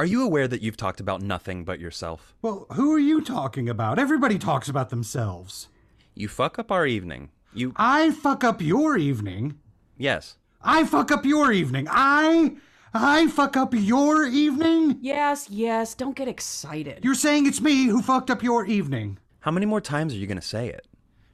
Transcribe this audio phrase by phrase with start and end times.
[0.00, 2.32] Are you aware that you've talked about nothing but yourself?
[2.40, 3.98] Well, who are you talking about?
[3.98, 5.68] Everybody talks about themselves.
[6.14, 7.28] You fuck up our evening.
[7.52, 7.74] You.
[7.76, 9.58] I fuck up your evening.
[9.98, 10.36] Yes.
[10.62, 11.86] I fuck up your evening.
[11.90, 12.56] I.
[12.94, 14.96] I fuck up your evening?
[15.02, 17.04] Yes, yes, don't get excited.
[17.04, 19.18] You're saying it's me who fucked up your evening.
[19.40, 20.86] How many more times are you going to say it?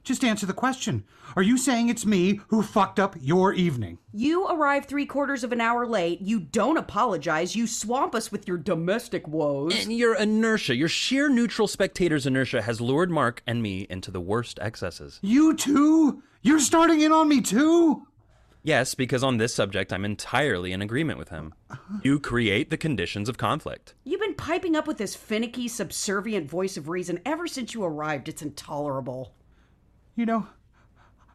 [0.07, 1.03] Just answer the question.
[1.35, 3.97] Are you saying it's me who fucked up your evening?
[4.13, 6.21] You arrive three quarters of an hour late.
[6.21, 7.57] You don't apologize.
[7.57, 9.75] You swamp us with your domestic woes.
[9.75, 14.21] And your inertia, your sheer neutral spectator's inertia, has lured Mark and me into the
[14.21, 15.19] worst excesses.
[15.21, 16.23] You too?
[16.41, 18.07] You're starting in on me too?
[18.63, 21.53] Yes, because on this subject, I'm entirely in agreement with him.
[22.01, 23.93] You create the conditions of conflict.
[24.05, 28.29] You've been piping up with this finicky, subservient voice of reason ever since you arrived.
[28.29, 29.33] It's intolerable.
[30.17, 30.47] You know,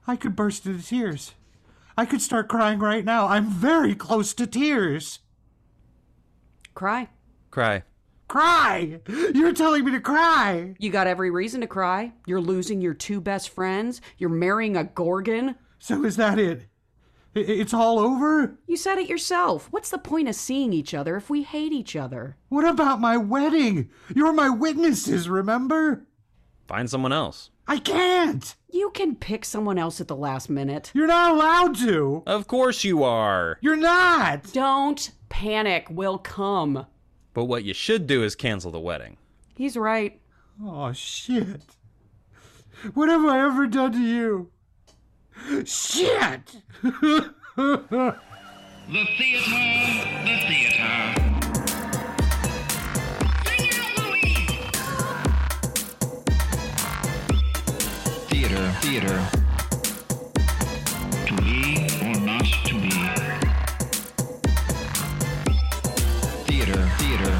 [0.08, 1.34] I could burst into tears.
[1.96, 3.28] I could start crying right now.
[3.28, 5.20] I'm very close to tears.
[6.74, 7.08] Cry.
[7.52, 7.84] Cry.
[8.26, 8.98] Cry!
[9.06, 10.74] You're telling me to cry!
[10.80, 12.12] You got every reason to cry.
[12.26, 14.00] You're losing your two best friends.
[14.18, 15.54] You're marrying a Gorgon.
[15.78, 16.66] So is that it?
[17.36, 18.58] It's all over?
[18.66, 19.68] You said it yourself.
[19.70, 22.36] What's the point of seeing each other if we hate each other?
[22.48, 23.90] What about my wedding?
[24.12, 26.04] You're my witnesses, remember?
[26.66, 27.51] Find someone else.
[27.66, 28.54] I can't!
[28.70, 30.90] You can pick someone else at the last minute.
[30.94, 32.22] You're not allowed to!
[32.26, 33.58] Of course you are.
[33.60, 34.52] You're not!
[34.52, 35.86] Don't panic.
[35.90, 36.86] We'll come.
[37.34, 39.16] But what you should do is cancel the wedding.
[39.54, 40.20] He's right.
[40.62, 41.62] Oh, shit.
[42.94, 44.50] What have I ever done to you?
[45.64, 46.56] Shit!
[48.88, 49.46] The theater,
[50.24, 51.31] the theater.
[58.82, 59.28] Theater, theater.
[61.26, 62.90] To be or not to be.
[66.46, 67.32] Theater, theater.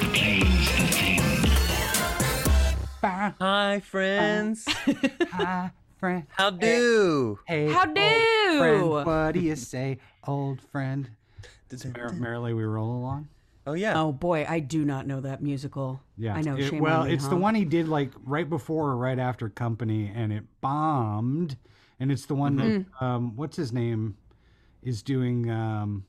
[0.00, 1.20] The play's the thing.
[3.02, 4.64] Hi, friends.
[5.32, 6.26] Hi, friend.
[6.30, 7.38] How do?
[7.46, 8.58] Hey, How old do?
[8.58, 11.10] friend, what do you say, old friend?
[11.96, 13.28] Mer- merrily we roll along.
[13.70, 14.00] Oh, yeah.
[14.00, 16.00] Oh boy, I do not know that musical.
[16.16, 16.56] Yeah, I know.
[16.56, 19.18] It- shame well, on me, it's the one he did like right before or right
[19.18, 21.56] after Company, and it bombed.
[21.98, 22.82] And it's the one Mm-hmm.
[23.00, 24.16] that um, what's his name
[24.82, 26.04] is doing um,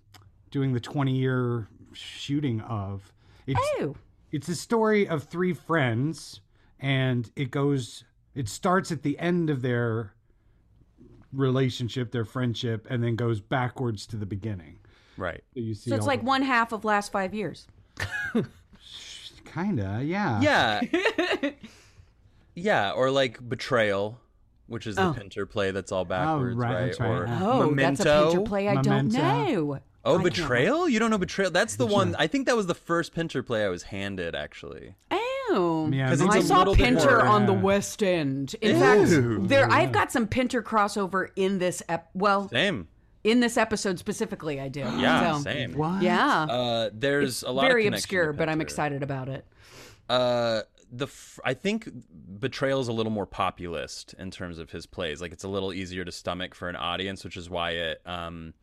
[0.50, 3.14] doing the twenty year shooting of.
[3.48, 3.96] It's Oh,
[4.32, 6.40] it's a story of three friends,
[6.80, 8.04] and it goes.
[8.34, 10.14] It starts at the end of their
[11.34, 14.80] relationship, their friendship, and then goes backwards to the beginning.
[15.18, 15.44] Right.
[15.54, 17.68] So you see, so it's all like the- one half of last five years.
[19.46, 20.82] kinda, yeah, Yeah.
[22.56, 24.20] yeah, or like Betrayal,
[24.68, 25.14] which is the Oh.
[25.14, 26.86] Pinter play that's all oh, backwards, right, right?
[26.86, 27.10] that's right.
[27.10, 28.04] Or Oh, Memento.
[28.04, 28.90] that's a Pinter play I Memento.
[28.90, 29.80] don't know.
[30.04, 30.90] Oh, I can't Betrayal?
[30.90, 31.52] You don't know Betrayal?
[31.52, 32.16] That's the one.
[32.18, 34.96] I think that was the first Pinter play I was handed, actually.
[35.12, 38.56] Oh, Yeah, 'Cause I it's a saw little bit Pinter more- on the West End.
[38.62, 38.80] In Ew.
[38.82, 42.88] fact, there I've got some Pinter crossover in this ep- well, Same.
[43.24, 44.60] In this episode specifically.
[44.60, 44.80] I do.
[44.82, 45.74] Yeah, So, same.
[45.74, 46.02] What?
[46.02, 49.46] Yeah, Uh, there's a lot very of connection obscure, but I'm excited about it.
[50.10, 50.62] Uh,
[50.92, 51.88] the f- I think
[52.40, 55.22] Betrayal is a little more populist in terms of his plays.
[55.22, 58.54] Like it's a little easier to stomach for an audience, which is why it um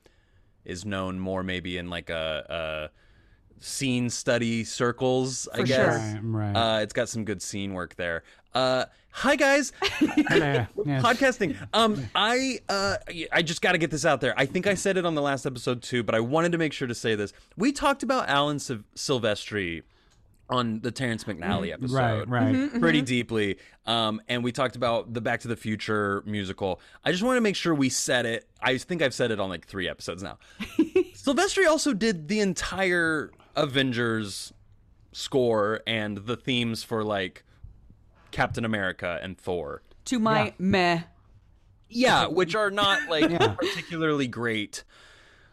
[0.64, 5.48] is known more maybe in like a, a scene study circles.
[5.54, 5.76] I For guess.
[6.12, 6.20] sure.
[6.22, 6.76] Right, right.
[6.76, 8.24] Uh, it's got some good scene work there.
[8.52, 8.84] Uh,
[9.18, 10.66] hi guys, Hello.
[10.84, 11.02] Yes.
[11.02, 11.56] podcasting.
[11.72, 12.96] Um, I uh,
[13.32, 14.34] I just got to get this out there.
[14.36, 16.72] I think I said it on the last episode too, but I wanted to make
[16.72, 17.32] sure to say this.
[17.56, 19.82] We talked about Alan Sil- Silvestri
[20.50, 22.54] on the Terrence McNally episode, Right, right.
[22.54, 22.80] Mm-hmm.
[22.80, 23.58] pretty deeply.
[23.84, 26.80] Um, and we talked about the Back to the Future musical.
[27.04, 28.48] I just want to make sure we said it.
[28.62, 30.38] I think I've said it on like three episodes now.
[31.14, 34.54] Silvestri also did the entire Avengers
[35.12, 37.44] score and the themes for like
[38.30, 39.82] Captain America and Thor.
[40.06, 40.52] To my Yeah.
[40.58, 41.00] meh.
[41.90, 44.84] Yeah, which are not like particularly great.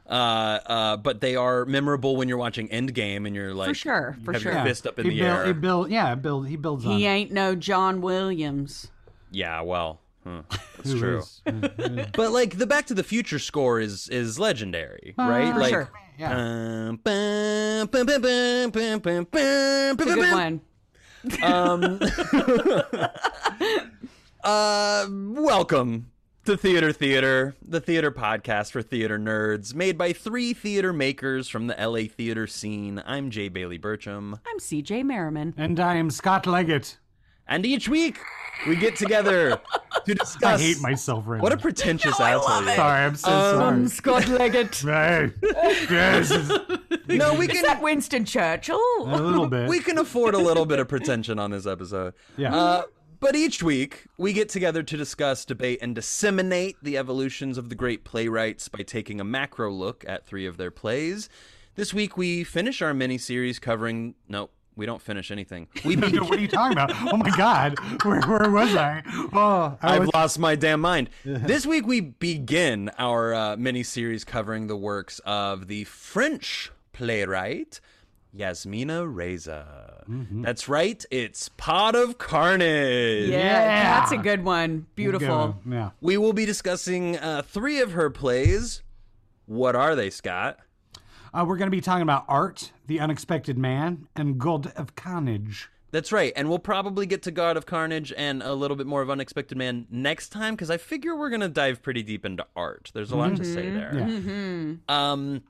[0.07, 4.17] Uh, uh, but they are memorable when you're watching Endgame and you're like, For sure,
[4.23, 4.51] for have sure.
[4.53, 5.45] your fist up in he the build, air.
[5.47, 6.47] He build, yeah, build.
[6.47, 6.91] He builds on.
[6.91, 7.09] He it.
[7.09, 8.91] ain't no John Williams.
[9.31, 10.43] Yeah, well, huh,
[10.77, 11.17] that's Who true.
[11.19, 15.51] is, uh, uh, But like the Back to the Future score is is legendary, right?
[15.53, 15.89] For like, sure.
[16.19, 16.37] yeah.
[16.89, 18.71] um, bum, bum, bum,
[19.33, 20.61] It's a good one.
[21.41, 21.99] Um,
[24.43, 26.11] uh, welcome
[26.45, 31.67] to Theater Theater, the theater podcast for theater nerds, made by three theater makers from
[31.67, 33.01] the LA theater scene.
[33.05, 35.53] I'm Jay Bailey Burcham, I'm CJ Merriman.
[35.57, 36.97] and I am Scott Leggett.
[37.47, 38.17] And each week
[38.67, 39.59] we get together
[40.05, 40.35] to discuss.
[40.43, 40.61] I discuss.
[40.61, 41.61] hate myself right What a now.
[41.61, 42.63] pretentious asshole.
[42.63, 42.75] you are.
[42.75, 44.23] Sorry, I'm so Um, sorry.
[44.23, 44.83] Scott Leggett.
[44.83, 45.31] Right.
[45.89, 46.29] Yes,
[47.07, 47.55] No, we can.
[47.55, 48.79] Is can that Winston Churchill?
[48.99, 49.69] a little bit.
[49.69, 52.13] we can afford a little bit of pretension on this episode.
[52.37, 52.55] Yeah.
[52.55, 52.83] Uh,
[53.19, 57.75] but each week, we get together to discuss, debate, and disseminate the evolutions of the
[57.75, 61.29] great playwrights by taking a macro look at three of their plays.
[61.75, 64.15] This week, we finish our mini series covering.
[64.27, 65.67] No, we don't finish anything.
[65.85, 66.91] We what are you talking about?
[67.13, 69.03] Oh my God, where, where was I?
[69.33, 71.09] Oh, I I've was, lost my damn mind.
[71.25, 77.79] this week we begin our uh, mini series covering the works of the French playwright
[78.33, 80.03] Yasmina Reza.
[80.09, 80.41] Mm-hmm.
[80.41, 83.29] That's right, it's Pot of Carnage.
[83.29, 83.99] Yeah, Yeah.
[83.99, 84.87] that's a good one.
[84.95, 85.57] Beautiful.
[85.69, 85.91] Yeah.
[86.01, 88.81] We will be discussing uh, three of her plays.
[89.45, 90.57] What are they, Scott?
[91.35, 95.69] Uh, we're going to be talking about art, the unexpected man, and God of Carnage.
[95.91, 99.01] That's right, and we'll probably get to God of Carnage and a little bit more
[99.01, 102.91] of Unexpected Man next time because I figure we're gonna dive pretty deep into art.
[102.93, 103.93] There's a lot to say there.
[103.93, 104.73] Yeah.
[104.89, 105.43] Um,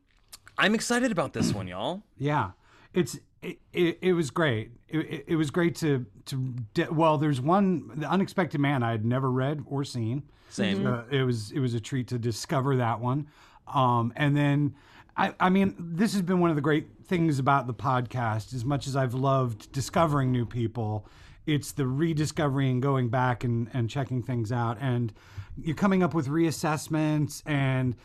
[0.57, 2.03] I'm excited about this one, y'all.
[2.17, 2.51] Yeah,
[2.93, 4.71] it's it, it, it was great.
[4.87, 7.17] It, it, it was great to to de- well.
[7.17, 10.23] There's one, the unexpected man, I had never read or seen.
[10.49, 10.85] Same.
[10.85, 13.27] Uh, it was it was a treat to discover that one.
[13.67, 14.75] Um, and then
[15.17, 18.53] I I mean this has been one of the great things about the podcast.
[18.53, 21.07] As much as I've loved discovering new people,
[21.45, 25.13] it's the rediscovery and going back and and checking things out and
[25.57, 27.95] you're coming up with reassessments and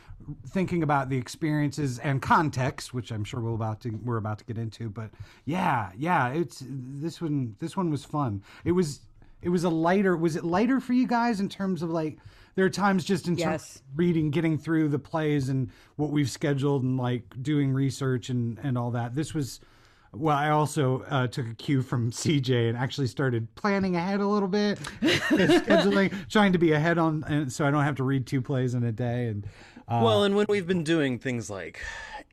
[0.49, 4.45] thinking about the experiences and context, which I'm sure we're about to we're about to
[4.45, 4.89] get into.
[4.89, 5.11] But
[5.45, 7.57] yeah, yeah, it's this one.
[7.59, 8.43] This one was fun.
[8.65, 9.01] It was
[9.43, 10.17] it was a lighter.
[10.17, 12.19] Was it lighter for you guys in terms of like?
[12.61, 13.77] There are times just in terms Yes.
[13.77, 18.59] of reading, getting through the plays and what we've scheduled and like doing research and
[18.63, 19.15] and all that.
[19.15, 19.61] This was.
[20.13, 24.27] Well, I also uh, took a cue from CJ and actually started planning ahead a
[24.27, 28.27] little bit, scheduling, trying to be ahead on, and so I don't have to read
[28.27, 29.29] two plays in a day.
[29.29, 29.47] And
[29.89, 31.81] uh, Well, and when we've been doing things like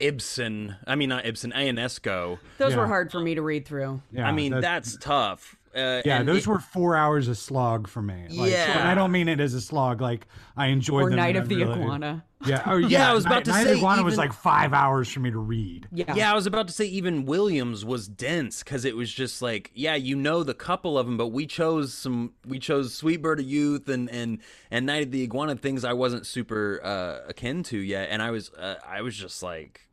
[0.01, 2.37] Ibsen, I mean not Ibsen, Ionesco.
[2.57, 4.01] Those were hard for me to read through.
[4.11, 5.55] yeah, I mean that's- that's tough.
[5.77, 8.25] Uh, Yeah, and those it- were four hours of slog for me.
[8.29, 8.79] Like, Yeah.
[8.79, 10.01] and I don't mean it as a slog.
[10.01, 11.17] Like I enjoyed Or them.
[11.17, 12.23] Night and of the really- Iguana.
[12.45, 13.09] Yeah, oh, yeah.
[13.09, 15.09] I was about Night, to Night of the say Iguana was even- like five hours
[15.11, 15.87] for me to read.
[15.91, 16.13] Yeah.
[16.13, 19.71] Yeah, I was about to say even Williams was dense because it was just like,
[19.73, 23.39] yeah, you know the couple of them, but we chose some, we chose Sweet Bird
[23.39, 24.37] of Youth and and
[24.69, 28.29] and Night of the Iguana things I wasn't super uh, akin to yet, and I
[28.31, 29.86] was uh, I was just like,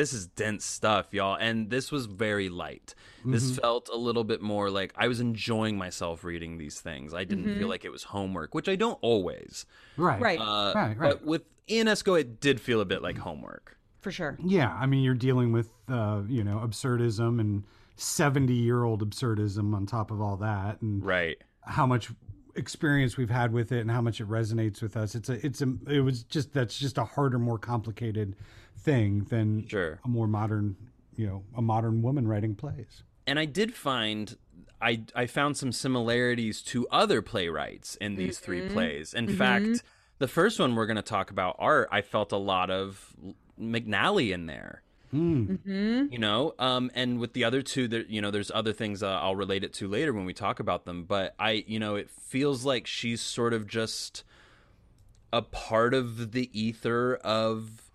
[0.00, 2.94] this is dense stuff, y'all, and this was very light.
[3.22, 7.12] This felt a little bit more like I was enjoying myself reading these things.
[7.12, 9.66] I didn't feel like it was homework, which I don't always.
[9.98, 10.18] Right.
[10.18, 10.40] Right.
[10.40, 11.10] Uh, Right, right.
[11.10, 13.76] But with Ionesco, it did feel a bit like homework.
[14.00, 14.38] For sure.
[14.42, 17.64] Yeah, I mean, you're dealing with uh, you know absurdism and
[17.96, 21.36] seventy year old absurdism on top of all that, and Right.
[21.62, 22.08] how much
[22.56, 25.14] experience we've had with it and how much it resonates with us.
[25.14, 28.34] It's a it's a it was just that's just a harder, more complicated
[28.82, 30.00] thing than Sure.
[30.04, 30.76] a more modern
[31.16, 33.02] you know a modern woman writing plays.
[33.26, 34.36] and I did find
[34.80, 39.12] I I found some similarities to other playwrights in these three plays.
[39.14, 39.82] In fact,
[40.18, 43.14] the first one we're going to talk about art, I felt a lot of
[43.60, 44.82] McNally in there.
[45.12, 49.08] You know, um, and with the other two, there, you know, there's other things uh,
[49.20, 51.04] I'll relate it to later when we talk about them.
[51.04, 54.22] But I, you know, it feels like she's sort of just
[55.32, 57.89] a part of the ether of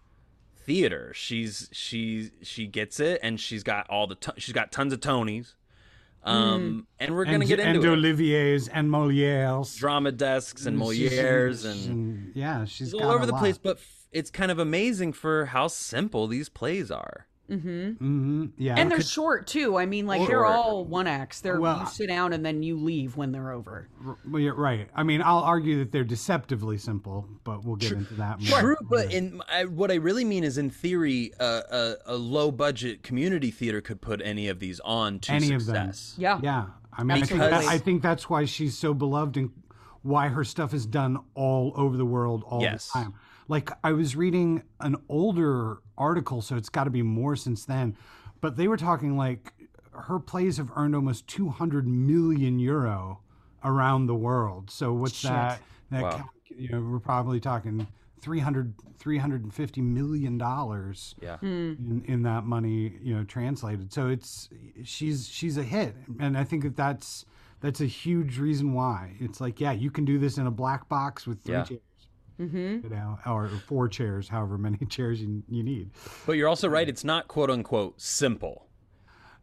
[0.65, 1.11] theater.
[1.15, 5.53] She's she's she gets it, and she's got all the she's got tons of Tonys.
[6.23, 7.93] Um, and we're gonna and, get and into it.
[7.97, 9.75] Olivier's and Moliere's.
[9.75, 13.39] drama desks and Moliere's and and- yeah, she's all over the lot.
[13.39, 13.57] place.
[13.59, 17.27] But f- it's kind of amazing for how simple these plays are.
[17.47, 18.45] Hmm Mm-hmm.
[18.57, 19.77] Yeah, And they're short too.
[19.77, 21.41] I mean, like they're all one acts.
[21.41, 23.87] They're Well, you sit down and then you leave when they're over.
[24.27, 24.89] Well, you're right.
[24.95, 28.59] I mean, I'll argue that they're deceptively simple, but we'll get into that more.
[28.59, 32.51] True, but in I, what I really mean is, in theory, uh, a, a low
[32.51, 35.91] budget community theater could put any of these on to Any of them.
[35.93, 36.15] success.
[36.17, 36.39] Yeah.
[36.41, 39.51] Yeah, I mean, I think, that, I think that's why she's so beloved and
[40.01, 42.87] why her stuff is done all over the world all Yes.
[42.91, 43.13] the time.
[43.47, 47.95] Like I was reading an older article, so it's got to be more since then,
[48.41, 49.53] but they were talking like
[49.91, 53.19] her plays have earned almost 200 million euro
[53.63, 54.69] around the world.
[54.69, 55.31] So what's Shit.
[55.31, 55.61] that?
[55.91, 56.11] That Wow.
[56.17, 57.87] count- you know, we're probably talking
[58.21, 61.37] 300 350 million dollars Yeah.
[61.37, 61.45] Hmm.
[61.47, 64.49] in, in that money you know translated so it's
[64.83, 67.25] she's she's a hit and i think that that's
[67.59, 70.89] that's a huge reason why it's like yeah you can do this in a black
[70.89, 71.65] box with three Yeah.
[72.37, 75.89] Chairs you know or four chairs however many chairs you, you need
[76.25, 78.67] But you're also right; it's not quote unquote simple.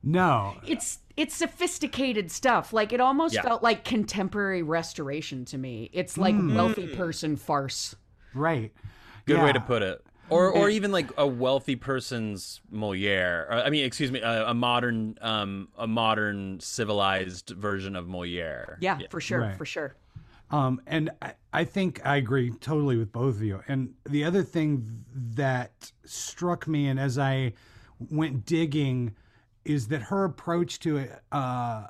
[0.03, 2.73] no It's it's sophisticated stuff.
[2.73, 3.43] Like it almost Yeah.
[3.43, 5.91] felt like contemporary restoration to me.
[5.93, 6.55] It's like mm.
[6.55, 6.97] wealthy mm.
[6.97, 7.95] person farce.
[8.35, 8.73] Right.
[9.27, 10.03] Good way to put it.
[10.31, 13.47] Or, or even like a wealthy person's Moliere.
[13.51, 18.79] Uh, I mean, excuse me, a, a modern, um, a modern civilized version of Moliere.
[18.81, 19.59] Yeah, for sure, Right.
[19.59, 19.95] for sure.
[20.53, 23.63] Um, and I, I think I agree totally with both of you.
[23.69, 25.05] And the other thing
[25.35, 27.55] that struck me, and as I
[28.11, 29.15] went digging,
[29.65, 31.87] is that her approach to it uh,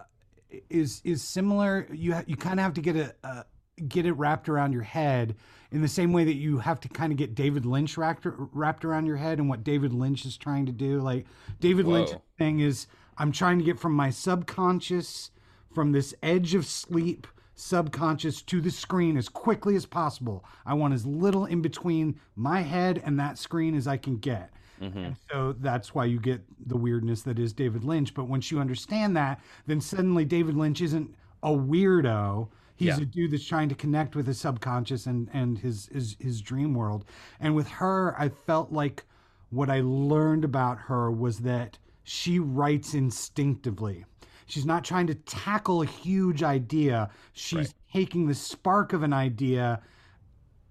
[0.71, 1.89] is is similar.
[1.93, 3.43] You ha- you kind of have to get a, uh
[3.89, 5.35] get it wrapped around your head
[5.71, 8.85] in the same way that you have to kind of get David Lynch wrapped wrapped
[8.85, 11.01] around your head and what David Lynch is trying to do.
[11.01, 11.27] Like
[11.61, 12.23] David Lynch Whoa.
[12.39, 12.87] thing is,
[13.19, 15.31] I'm trying to get from my subconscious,
[15.75, 20.45] from this edge of sleep subconscious to the screen as quickly as possible.
[20.67, 24.51] I want as little in between my head and that screen as I can get.
[24.81, 24.99] Mm-hmm.
[24.99, 28.15] And so that's why you get the weirdness that is David Lynch.
[28.15, 32.49] But once you understand that, then suddenly David Lynch isn't a weirdo.
[32.75, 33.03] He's Yeah.
[33.03, 36.75] a dude that's trying to connect with his subconscious and, and his, his his dream
[36.75, 37.05] world.
[37.39, 39.05] And with her, I felt like
[39.51, 44.05] what I learned about her was that she writes instinctively.
[44.47, 47.11] She's not trying to tackle a huge idea.
[47.33, 49.81] She's taking the spark of an idea,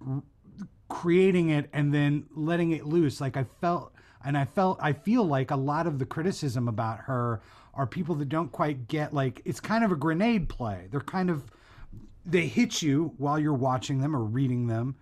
[0.06, 0.24] r-
[0.90, 3.22] creating it, and then letting it loose.
[3.22, 7.00] Like I felt, and I felt, I feel like a lot of the criticism about
[7.02, 7.42] her
[7.74, 10.88] are people that don't quite get like it's kind of a grenade play.
[10.92, 11.50] They're kind of
[12.26, 14.96] they hit you while you're watching them or reading them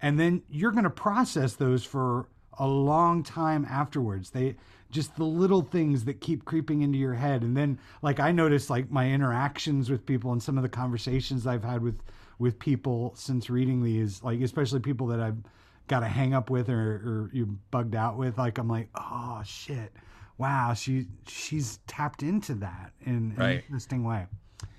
[0.00, 2.28] and then you're going to process those for
[2.58, 4.56] a long time afterwards they
[4.94, 8.70] just the little things that keep creeping into your head and then like i noticed
[8.70, 11.98] like my interactions with people and some of the conversations i've had with
[12.38, 15.36] with people since reading these like especially people that i've
[15.88, 19.42] got to hang up with or, or you bugged out with like i'm like oh
[19.44, 19.92] shit
[20.38, 23.64] wow she she's tapped into that in an Right.
[23.66, 24.26] interesting way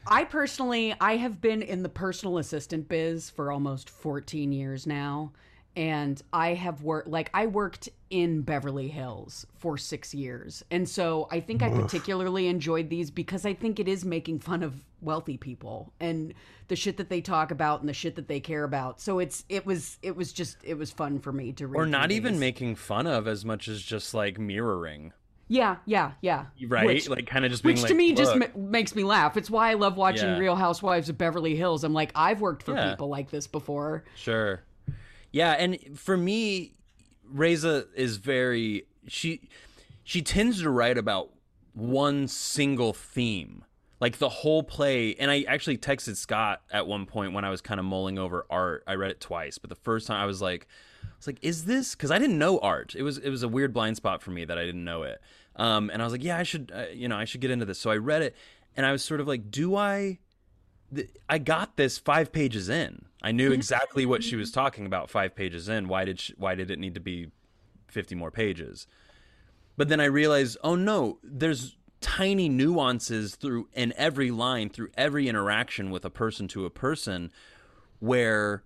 [0.08, 5.32] I personally, I have been in the personal assistant biz for almost 14 years now.
[5.76, 10.64] And I have worked, like, I worked in Beverly Hills for six years.
[10.72, 14.64] And so I think I particularly enjoyed these because I think it is making fun
[14.64, 16.34] of wealthy people and
[16.70, 19.02] the shit that they talk about and the shit that they care about.
[19.02, 21.78] So it's, it was, it was just, it was fun for me to read.
[21.80, 22.40] Or not through even these.
[22.40, 25.12] making fun of as much as just like mirroring,
[25.50, 26.46] Yeah, yeah, yeah.
[26.68, 26.86] right?
[26.86, 29.04] Which- like kind of just being Which like, to me just "Look." ma- makes me
[29.04, 29.36] laugh.
[29.36, 30.38] It's why I love watching Yeah.
[30.40, 31.84] Real Housewives of Beverly Hills.
[31.84, 32.92] I'm like, I've worked for Yeah.
[32.92, 34.06] people like this before.
[34.16, 34.62] Sure.
[35.36, 36.76] Yeah, and for me,
[37.30, 39.50] Reza is very she
[40.06, 41.30] she tends to write about
[41.74, 43.66] one single theme.
[44.00, 47.60] Like the whole play, and I actually texted Scott at one point when I was
[47.60, 48.86] kind of mulling over art.
[48.88, 50.68] I read it twice, but the first time I was like,
[51.04, 52.96] I was like, "Is this?" Because I didn't know art.
[52.96, 55.20] It was it was a weird blind spot for me that I didn't know it.
[55.58, 57.66] Um, and I was like, "Yeah, I should, uh, you know, I should get into
[57.66, 58.38] this." So I read it,
[58.78, 60.20] and I was sort of like, "Do I?"
[60.96, 63.05] th- I got this five pages in.
[63.26, 63.54] I knew mm-hmm.
[63.56, 65.88] exactly what she was talking about five pages in.
[65.88, 67.32] Why did she, why did it need to be
[67.88, 68.86] fifty more pages?
[69.76, 75.28] But then I realized, oh no, there's tiny nuances through in every line, through every
[75.28, 77.32] interaction with a person to a person,
[77.98, 78.64] where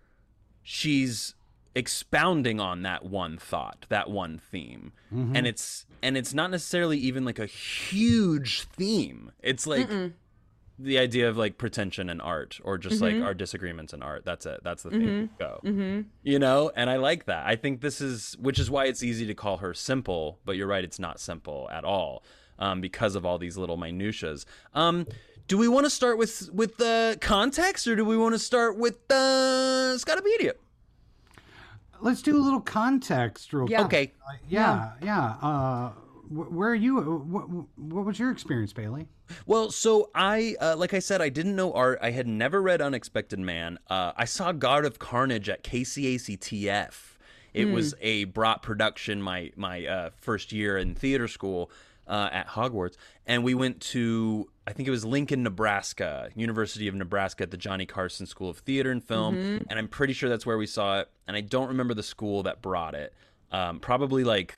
[0.62, 1.36] she's
[1.74, 5.38] expounding on that one thought, that one theme, mm-hmm.
[5.38, 9.32] and it's and it's not necessarily even like a huge theme.
[9.42, 9.90] It's like
[10.82, 14.24] the idea of like pretension in art or just like our disagreements in art.
[14.24, 14.62] That's it.
[14.64, 15.60] That's the thing go.
[16.24, 16.72] You know?
[16.76, 17.46] And i like that.
[17.46, 20.68] I think this is which is why it's easy to call her simple but you're
[20.68, 22.24] right it's not simple at all
[22.60, 24.38] um, because of all these little minutiae.
[24.74, 25.06] Um,
[25.48, 28.78] do we want to start with with the context or do we want to start
[28.78, 30.54] with the Scottpedia
[32.02, 33.80] let's do a little context real Yeah.
[33.86, 34.16] quick.
[34.28, 34.38] okay.
[34.48, 35.26] Yeah, yeah.
[35.42, 37.00] Uh, wh- where are you?
[37.02, 39.08] What, what was your experience, Bailey?
[39.46, 42.00] Well, so I, uh, like I said, I didn't know art.
[42.02, 43.80] I had never read Unexpected Man.
[43.90, 46.94] Uh, I saw God of Carnage at KCACTF.
[47.54, 51.72] It was a brought production my my uh, first year in theater school
[52.08, 52.96] uh, at Hogwarts,
[53.26, 57.58] and we went to I think it was Lincoln, Nebraska, University of Nebraska, at the
[57.58, 61.00] Johnny Carson School of Theater and Film, and I'm pretty sure that's where we saw
[61.00, 61.10] it.
[61.28, 63.14] And I don't remember the school that brought it.
[63.52, 64.58] Um, probably like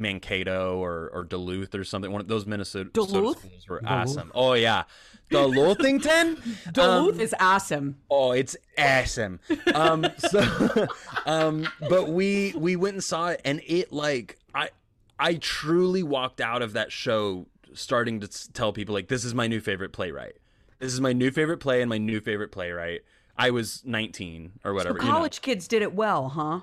[0.00, 2.10] Mankato or, or Duluth or something.
[2.12, 3.38] One of those Minnesota Duluth?
[3.38, 4.30] schools were awesome.
[4.34, 4.84] Oh yeah,
[5.30, 6.38] Duluthington.
[6.72, 7.96] Duluth Um, is awesome.
[8.10, 9.40] Oh, it's awesome.
[9.74, 10.86] Um, so,
[11.26, 14.70] um, but we we went and saw it, and it like I
[15.18, 19.46] I truly walked out of that show starting to tell people like this is my
[19.46, 20.36] new favorite playwright.
[20.78, 23.02] This is my new favorite play and my new favorite playwright.
[23.36, 24.98] I was 19 or whatever.
[24.98, 25.10] you know.
[25.12, 26.60] College kids did it well, huh?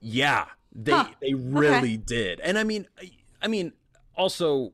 [0.00, 1.08] Yeah, they Huh.
[1.20, 2.40] they really did.
[2.40, 3.10] And I mean, I,
[3.42, 3.72] I mean,
[4.16, 4.72] also,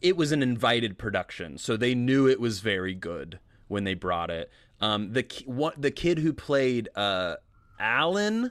[0.00, 4.30] it was an invited production, so they knew it was very good when they brought
[4.30, 4.50] it.
[4.80, 7.36] Um, the ki- one, the kid who played uh,
[7.78, 8.50] Alan,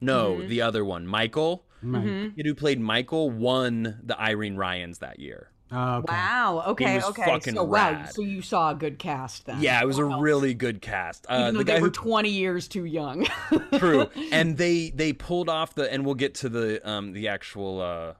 [0.00, 1.66] no, the other one, Michael.
[1.82, 5.49] The kid who played Michael won the Irene Ryans that year.
[5.72, 6.12] Uh, okay.
[6.12, 6.64] Wow.
[6.68, 6.96] Okay.
[6.96, 7.24] was okay.
[7.24, 8.04] fucking so wow.
[8.10, 9.60] So you saw a good cast then.
[9.62, 11.26] Yeah, it was a really good cast.
[11.28, 13.26] Uh, Even though the they guy were who 20 years too young.
[13.78, 14.08] True.
[14.32, 18.14] and they they pulled off the and we'll get to the um the actual uh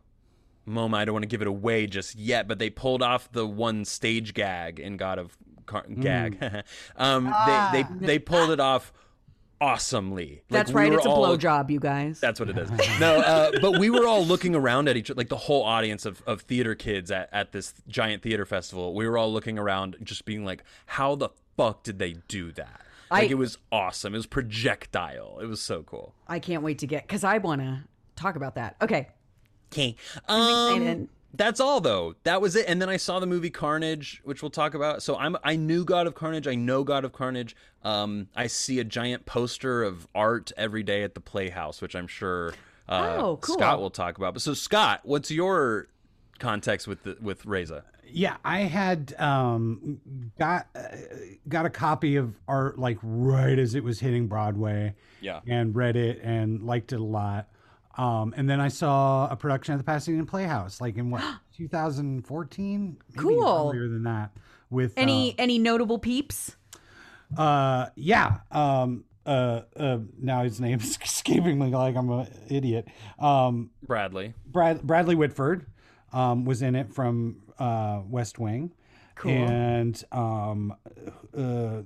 [0.64, 1.00] moment.
[1.00, 3.85] I don't want to give it away just yet, but they pulled off the one
[3.85, 6.64] stage gag in God of Car- gag.
[6.97, 8.92] um they they they pulled it off
[9.61, 10.43] awesomely.
[10.49, 10.90] Like, That's we right.
[10.90, 12.21] were It's a all- blowjob, you guys.
[12.21, 12.71] That's what it is.
[13.00, 16.05] No, uh, but we were all looking around at each other, like the whole audience
[16.07, 18.95] of, of theater kids at, at this giant theater festival.
[18.95, 22.81] We were all looking around, just being like, how the fuck did they do that?
[23.11, 24.14] Like, I- it was awesome.
[24.14, 25.38] It was projectile.
[25.43, 26.14] It was so cool.
[26.29, 27.81] I can't wait to get because I want to
[28.17, 28.76] talk about that.
[28.83, 29.09] Okay.
[29.73, 29.97] Okay.
[30.17, 30.88] excited.
[31.02, 32.15] Um, that's all though.
[32.25, 32.67] That was it.
[32.69, 35.03] And then I saw the movie Carnage, which we'll talk about.
[35.03, 36.47] So I'm I knew God of Carnage.
[36.47, 37.55] I know God of Carnage.
[37.83, 42.07] Um, I see a giant poster of art every day at the Playhouse, which I'm
[42.07, 42.55] sure
[42.89, 43.55] uh, Oh, cool.
[43.57, 44.35] Scott will talk about.
[44.35, 45.89] But so Scott, what's your
[46.39, 47.85] context with the, with Reza?
[48.13, 50.01] Yeah, I had um,
[50.37, 50.81] got uh,
[51.49, 54.95] got a copy of art like right as it was hitting Broadway.
[55.23, 55.41] Yeah.
[55.47, 57.47] and read it and liked it a lot.
[57.99, 61.23] Um, and then I saw a production at the Pasadena Playhouse, like in what
[61.57, 63.69] 2014, Maybe Cool.
[63.69, 64.31] earlier than that.
[64.71, 66.57] With Any any notable peeps?
[67.37, 72.87] uh, uh yeah, um, uh, uh, now his name's escaping me like I'm an idiot.
[73.19, 74.35] Um, Bradley.
[74.47, 75.67] Brad, Bradley Whitford
[76.13, 78.73] um, was in it from uh, West Wing.
[79.17, 79.33] Cool.
[79.33, 80.75] And um,
[81.37, 81.83] uh,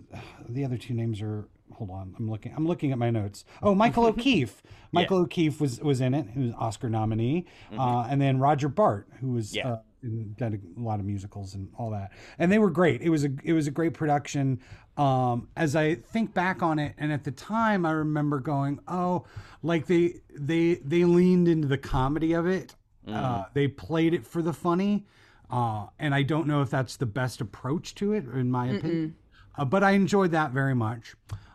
[0.48, 1.48] the other two names are.
[1.74, 2.52] Hold on, I'm looking.
[2.56, 3.44] I'm looking at my notes.
[3.62, 4.62] Oh, Michael O'Keefe.
[4.92, 6.26] Michael O'Keefe was was in it.
[6.32, 7.46] He was Oscar nominee.
[7.76, 9.68] Uh, and then Roger Bart, who was Yeah.
[9.68, 12.12] uh, in- done a lot of musicals and all that.
[12.38, 13.02] And they were great.
[13.02, 14.60] It was a it was a great production.
[14.96, 19.24] Um, as I think back on it, and at the time, I remember going, "Oh,
[19.62, 22.76] like they they they leaned into the comedy of it.
[23.08, 25.06] Uh, they played it for the funny."
[25.50, 29.14] Uh, and I don't know if that's the best approach to it, in my opinion.
[29.56, 31.14] Uh, but I enjoyed that very much.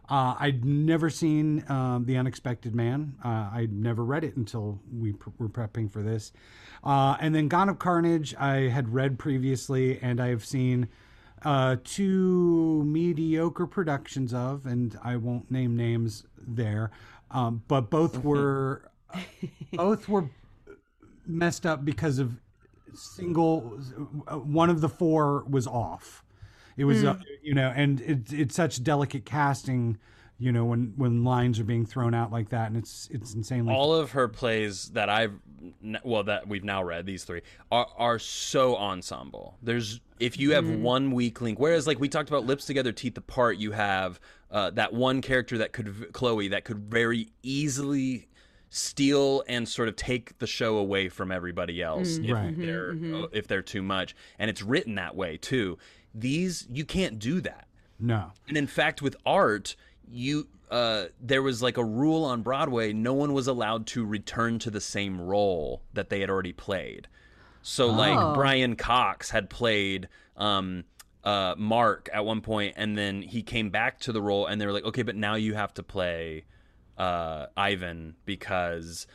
[0.09, 3.15] Uh, I'd never seen um, The Unexpected Man.
[3.23, 6.31] Uh, I'd never read it until we pr- were prepping for this.
[6.83, 10.87] Uh, and then God of Carnage, I had read previously, and I've seen
[11.43, 16.91] uh, two mediocre productions of, and I won't name names there,
[17.31, 18.89] um, but both were
[19.73, 20.29] both were
[21.25, 22.33] messed up because of
[22.93, 23.79] single
[24.27, 26.23] uh, one of the four was off
[26.79, 29.97] it was uh, you know and it, it's such delicate casting
[30.39, 33.73] you know when when lines are being thrown out like that and it's it's insanely
[33.73, 35.33] All of her plays that I've
[36.03, 39.57] well that we've now read these three are are so ensemble.
[39.61, 43.17] There's if you have one weak link, whereas like we talked about lips together, teeth
[43.17, 44.19] apart, you have
[44.51, 48.27] uh, that one character that could Chloe that could very easily
[48.71, 52.55] steal and sort of take the show away from everybody else if Right.
[52.57, 55.77] they're uh, if they're too much, and it's written that way too.
[56.13, 57.67] These you can't do that.
[57.99, 59.75] no And in fact, with art,
[60.09, 64.59] you uh, there was like a rule on Broadway: no one was allowed to return
[64.59, 67.07] to the same role that they had already played.
[67.61, 67.93] So, Oh.
[67.93, 70.85] like Brian Cox had played um,
[71.23, 74.65] uh, Mark at one point, and then he came back to the role, and they
[74.65, 76.45] were like, "Okay, but now you have to play
[76.97, 79.07] uh, Yvan because."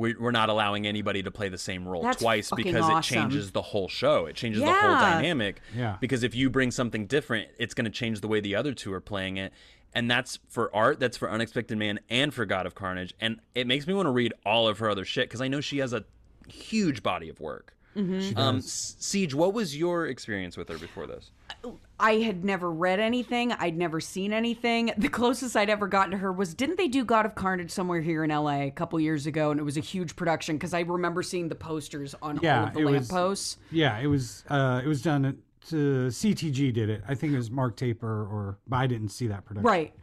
[0.00, 2.98] We- we're not allowing anybody to play the same role That's twice because awesome.
[2.98, 4.26] it changes the whole show.
[4.26, 5.60] It changes the whole dynamic.
[5.76, 5.96] Yeah.
[6.00, 8.92] Because if you bring something different, it's going to change the way the other two
[8.92, 9.52] are playing it.
[9.94, 13.12] And that's for art, that's for Unexpected Man, and for God of Carnage.
[13.20, 15.60] And it makes me want to read all of her other shit because I know
[15.60, 16.04] she has a
[16.48, 17.74] huge body of work.
[17.96, 21.30] Um, S- CJ, what was your experience with her before this?
[21.98, 23.52] I had never read anything.
[23.52, 24.90] I'd never seen anything.
[24.96, 28.00] The closest I'd ever gotten to her was didn't they do God of Carnage somewhere
[28.00, 29.50] here in LA a couple years ago?
[29.50, 32.66] And it was a huge production because I remember seeing the posters on Yeah, all
[32.68, 33.56] of the it was- lampposts.
[33.70, 35.34] yeah it was uh it was done at
[35.72, 39.26] uh, ctg did it i think it was mark taper or but i didn't see
[39.26, 39.94] that production Right.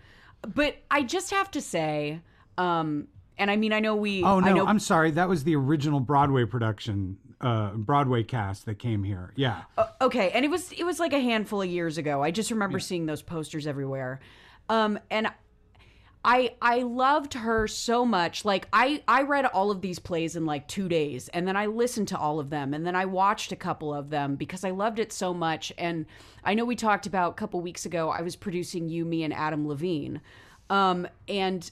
[0.53, 2.21] But I just have to say,
[2.59, 3.07] um,
[3.39, 4.23] and I mean, I know we.
[4.23, 8.65] oh I no know, i'm sorry that was the original broadway production uh broadway cast
[8.65, 9.31] that came here.
[9.35, 9.63] Yeah.
[10.01, 12.23] Okay and it was it was like a handful of years ago.
[12.23, 14.19] I just remember seeing those posters everywhere.
[14.69, 15.31] Um and
[16.25, 18.43] i i loved her so much.
[18.43, 21.67] Like i i read all of these plays in like two days and then i
[21.67, 24.71] listened to all of them and then i watched a couple of them because i
[24.71, 25.71] loved it so much.
[25.77, 26.07] And
[26.43, 29.33] i know we talked about a couple weeks ago i was producing you me and
[29.33, 30.21] adam levine.
[30.71, 31.69] Um and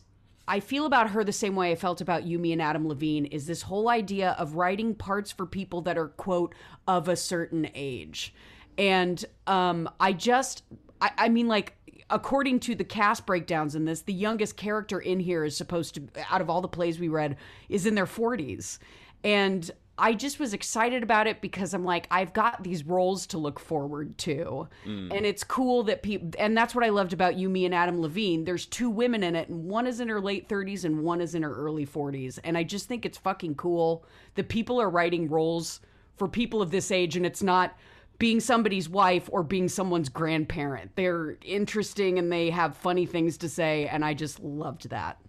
[0.48, 3.26] I feel about her the same way I felt about You Me and Adam Levine
[3.26, 6.54] is this whole idea of writing parts for people that are quote
[6.88, 8.34] of a certain age.
[8.78, 10.64] And um I just
[11.02, 11.76] I, I mean like
[12.10, 16.08] according to the cast breakdowns in this, the youngest character in here is supposed to
[16.30, 17.38] out of all the plays we read
[17.70, 18.78] is in their 40s.
[19.24, 23.38] And I just was excited about it because I'm like, I've got these roles to
[23.38, 24.68] look forward to.
[24.86, 25.16] Mm.
[25.16, 28.02] And it's cool that people, and that's what I loved about you, me, and Adam
[28.02, 28.44] Levine.
[28.44, 31.34] There's two women in it, and one is in her late 30s and one is
[31.34, 32.40] in her early 40s.
[32.44, 34.04] And I just think it's fucking cool
[34.36, 35.80] that people are writing roles
[36.18, 37.78] for people of this age, and it's not
[38.18, 40.92] being somebody's wife or being someone's grandparent.
[40.96, 45.20] They're interesting and they have funny things to say, and I just loved that.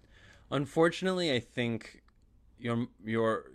[0.51, 2.03] Unfortunately, I think
[2.59, 3.47] you're you're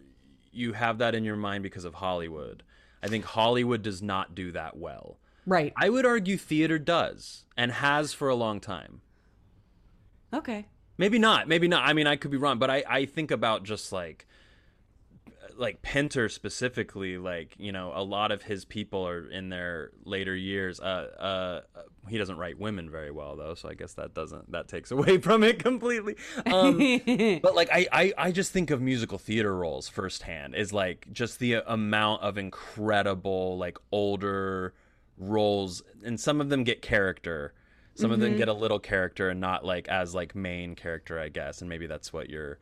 [0.51, 2.63] you have that in your mind because of Hollywood.
[3.03, 5.17] I think Hollywood does not do that well.
[5.45, 5.73] Right.
[5.75, 9.01] I would argue theater does and has for a long time.
[10.33, 10.67] Okay.
[10.97, 11.47] Maybe not.
[11.47, 11.87] Maybe not.
[11.87, 14.27] I mean, I could be wrong, but I, I think about just like
[15.61, 17.17] like Pinter specifically.
[17.17, 20.79] Like you know, a lot of his people are in their later years.
[20.79, 24.67] Uh, uh, he doesn't write women very well though, so I guess that doesn't that
[24.67, 26.15] takes away from it completely.
[26.45, 26.77] Um,
[27.41, 31.39] but like I, I I just think of musical theater roles firsthand is like just
[31.39, 34.73] the amount of incredible like older
[35.17, 37.53] roles, and some of them get character.
[37.93, 41.29] Some of them get a little character and not like as like main character, I
[41.29, 42.57] guess, and maybe that's what you're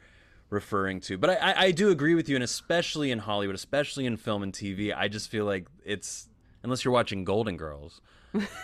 [0.49, 1.17] referring to.
[1.17, 4.53] But I, I, do agree with you, and especially in Hollywood, especially in film and
[4.53, 6.27] TV, I just feel like it's
[6.63, 8.01] unless you're watching Golden Girls,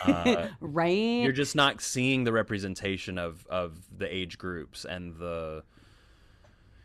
[0.03, 1.23] uh, Right.
[1.23, 5.63] you're just not seeing the representation of of the age groups and the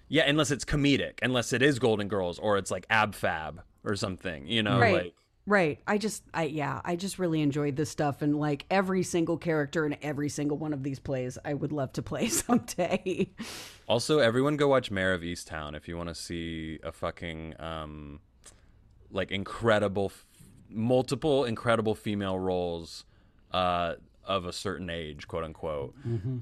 [0.09, 3.95] yeah, unless it's comedic, unless it is Golden Girls or it's like Ab Fab or
[3.95, 5.05] something, you know, right.
[5.05, 5.15] like
[5.51, 5.81] Right.
[5.85, 9.85] I just I yeah, I just really enjoyed this stuff and like every single character
[9.85, 13.31] in every single one of these plays I would love to play someday.
[13.89, 18.21] Also, everyone go watch Mare of Easttown if you want to see a fucking um,
[19.11, 20.25] like incredible, f-
[20.69, 23.05] multiple incredible female roles
[23.51, 25.97] uh, of a certain age, quote unquote.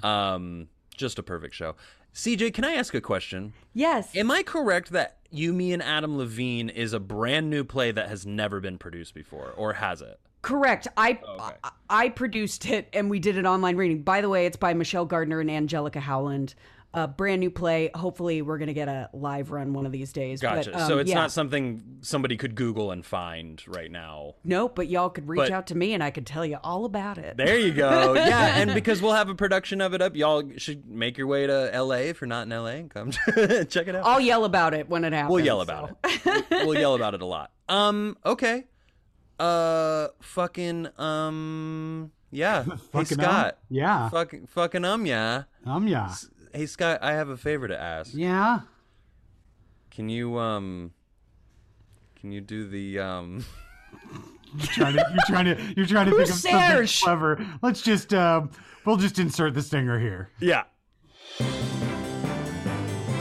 [0.05, 0.69] Um,
[0.99, 1.77] just a perfect show.
[2.19, 3.53] CJ, can I ask a question?
[3.75, 4.15] yes.
[4.17, 8.09] Am I correct that You, Me, and Adam Levine is a brand new play that
[8.09, 10.19] has never been produced before, or has it?
[10.43, 10.89] Correct.
[10.97, 11.57] I, Oh, okay.
[11.63, 14.03] I I produced it and we did an online reading.
[14.03, 16.57] By the way, it's by Michelle Gardner and Angelica Howland.
[16.95, 17.91] A brand new play.
[17.95, 20.41] Hopefully, we're gonna get a live run one of these days.
[20.41, 20.71] Gotcha.
[20.71, 21.17] But, um, so it's yeah.
[21.17, 24.37] not something somebody could Google and find right now.
[24.43, 24.75] Nope.
[24.75, 27.19] But y'all could reach But- out to me and I could tell you all about
[27.19, 27.37] it.
[27.37, 28.15] There you go.
[28.29, 31.47] Yeah, and because we'll have a production of it up, y'all should make your way
[31.47, 33.11] to LA if you're not in LA and come
[33.69, 34.05] check it out.
[34.07, 35.31] I'll yell about it when it happens.
[35.31, 36.25] we'll yell about it.
[36.51, 37.51] We'll, we'll yell about it a lot.
[37.69, 38.65] Um, okay.
[39.39, 42.65] Uh, fucking um, yeah.
[42.65, 43.25] hey Fucking um?
[43.25, 43.59] Scott.
[43.69, 44.09] Yeah.
[44.09, 45.45] Fucking fucking um, yeah.
[45.65, 46.15] Um, yeah.
[46.53, 48.13] Hey Scott, I have a favor to ask.
[48.15, 48.61] Yeah.
[49.91, 50.93] Can you um,
[52.21, 53.45] can you do the um?
[54.57, 57.03] You're trying to, you're trying to, you're trying to think of Who's something Serge?
[57.03, 57.47] clever.
[57.61, 58.51] Let's just, um,
[58.87, 60.31] we'll just insert the stinger here.
[60.41, 60.63] Yeah.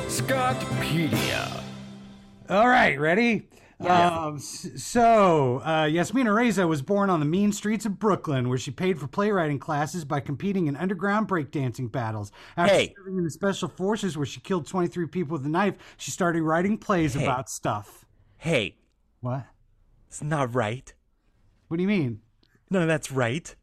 [0.08, 1.64] Scottpedia.
[2.50, 3.50] All right, ready?
[3.80, 8.72] Um, so, uh, Yasmina Reza was born on the mean streets of Brooklyn, where she
[8.72, 12.32] paid for playwriting classes by competing in underground breakdancing battles.
[12.56, 12.94] After Hey.
[12.98, 16.42] serving in the special forces, where she killed 23 people with a knife, she started
[16.42, 18.04] writing plays about stuff.
[18.38, 18.78] Hey,
[19.22, 19.46] What?
[20.08, 20.92] it's not right.
[21.68, 22.22] What do you mean?
[22.72, 23.54] None of that's right.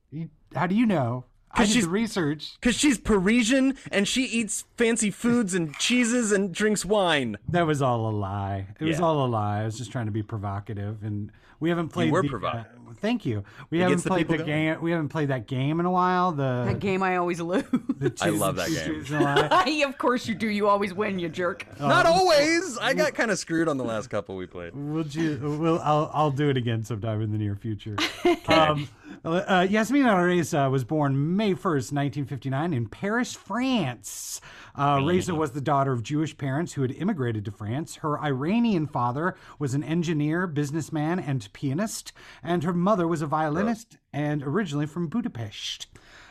[0.54, 1.24] How do you know?
[1.54, 2.52] I 'Cause did she's- the research.
[2.60, 7.36] Cause she's Parisian and she eats fancy foods and cheeses and drinks wine.
[7.48, 8.66] That was all a lie.
[8.80, 9.60] It was all a lie.
[9.60, 12.12] I was just trying to be provocative, and we haven't played.
[12.12, 12.66] were the, provocative.
[12.88, 13.44] uh, thank you.
[13.70, 14.80] We gets haven't played people the game.
[14.80, 16.32] We haven't played that game in a while.
[16.32, 17.64] The That game I always lose.
[17.98, 18.84] The I love that game.
[18.86, 19.82] truths and a lie.
[19.86, 20.48] of course you do.
[20.48, 21.66] You always win, you jerk.
[21.78, 22.78] Not always.
[22.78, 24.74] I got kind of screwed on the last couple we played.
[24.74, 27.96] We'll, ju- we'll I'll, I'll do it again sometime in the near future.
[28.48, 28.88] um,
[29.24, 34.40] uh, Yasmina Reza was born May 1st, 1959, in Paris, France.
[34.76, 37.96] Uh, Reza was the daughter of Jewish parents who had immigrated to France.
[37.96, 43.98] Her Iranian father was an engineer, businessman, and pianist, and her mother was a violinist
[44.12, 45.86] and originally from Budapest.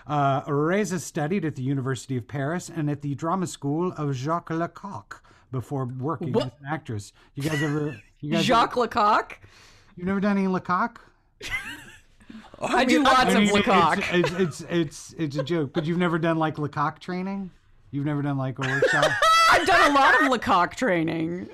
[0.06, 4.49] Uh, Reza studied at the University of Paris and at the drama school of Jacques
[4.49, 7.13] Lecoq before working as an actress.
[7.36, 7.97] You guys ever?
[8.19, 9.38] You guys Jacques Lecoq.
[9.95, 10.97] You've never done any Lecoq?
[12.60, 13.99] I do lots I of mean, Lecoq.
[14.13, 17.51] It's, it's it's it's it's a joke, but you've never done like Lecoq training.
[17.93, 19.06] You've never done like a workshop.
[19.51, 21.47] I've done a lot of Lecoq training.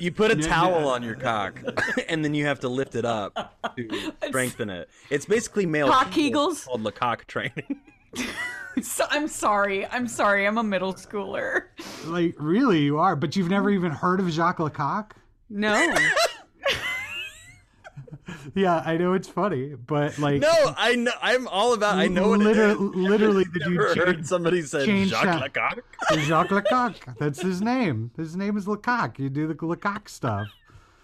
[0.00, 0.86] You put a Yeah, towel yeah.
[0.88, 1.62] on your cock,
[2.08, 4.88] and then you have to lift it up to strengthen it.
[5.08, 6.64] It's basically male Cock Kegels Kegels?
[6.66, 7.80] called Lecoq training.
[8.82, 9.86] So, I'm sorry.
[9.86, 10.46] I'm sorry.
[10.46, 11.62] I'm a middle schooler.
[12.04, 13.16] Like, really, you are.
[13.16, 15.12] But you've never even heard of Jacques Lecoq?
[15.48, 15.94] No.
[18.54, 21.12] Yeah, I know it's funny, but like, No, I know.
[21.20, 21.96] I'm all about.
[21.98, 22.78] I know what it liter- is.
[22.78, 25.52] literally the dude heard changed somebody say change Jacques that.
[25.52, 25.80] Lecoq.
[26.26, 27.18] Jacques Lecoq.
[27.18, 28.10] That's his name.
[28.16, 29.18] His name is Lecoq.
[29.18, 30.48] You do the Lecoq stuff.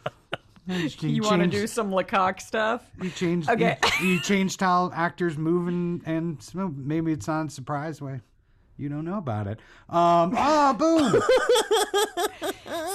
[0.64, 2.88] He you want to do some Lecoq stuff?
[3.02, 3.50] You changed.
[3.50, 3.76] Okay.
[4.00, 6.38] You, you changed how actors move, and and
[6.76, 8.20] maybe it's not a surprise way.
[8.83, 9.61] You don't know about it.
[9.88, 10.35] Um.
[10.45, 11.14] Ah, boom.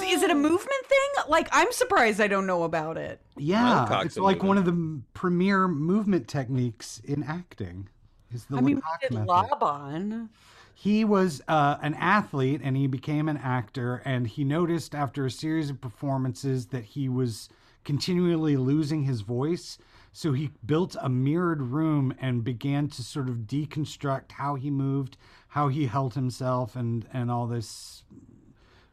[0.04, 1.24] Is it a movement thing?
[1.28, 3.20] Like, I'm surprised I don't know about it.
[3.36, 4.48] Yeah, Lecoq's it's like movement.
[4.48, 7.88] one of the premier movement techniques in acting.
[8.32, 9.28] Is the I mean, Lecoq we did method.
[9.28, 10.28] Laban.
[10.74, 14.02] He was uh, an athlete and he became an actor.
[14.04, 17.48] And he noticed after a series of performances that he was
[17.84, 19.78] continually losing his voice.
[20.12, 25.16] So he built a mirrored room and began to sort of deconstruct how he moved,
[25.48, 28.02] how he held himself, and, and all this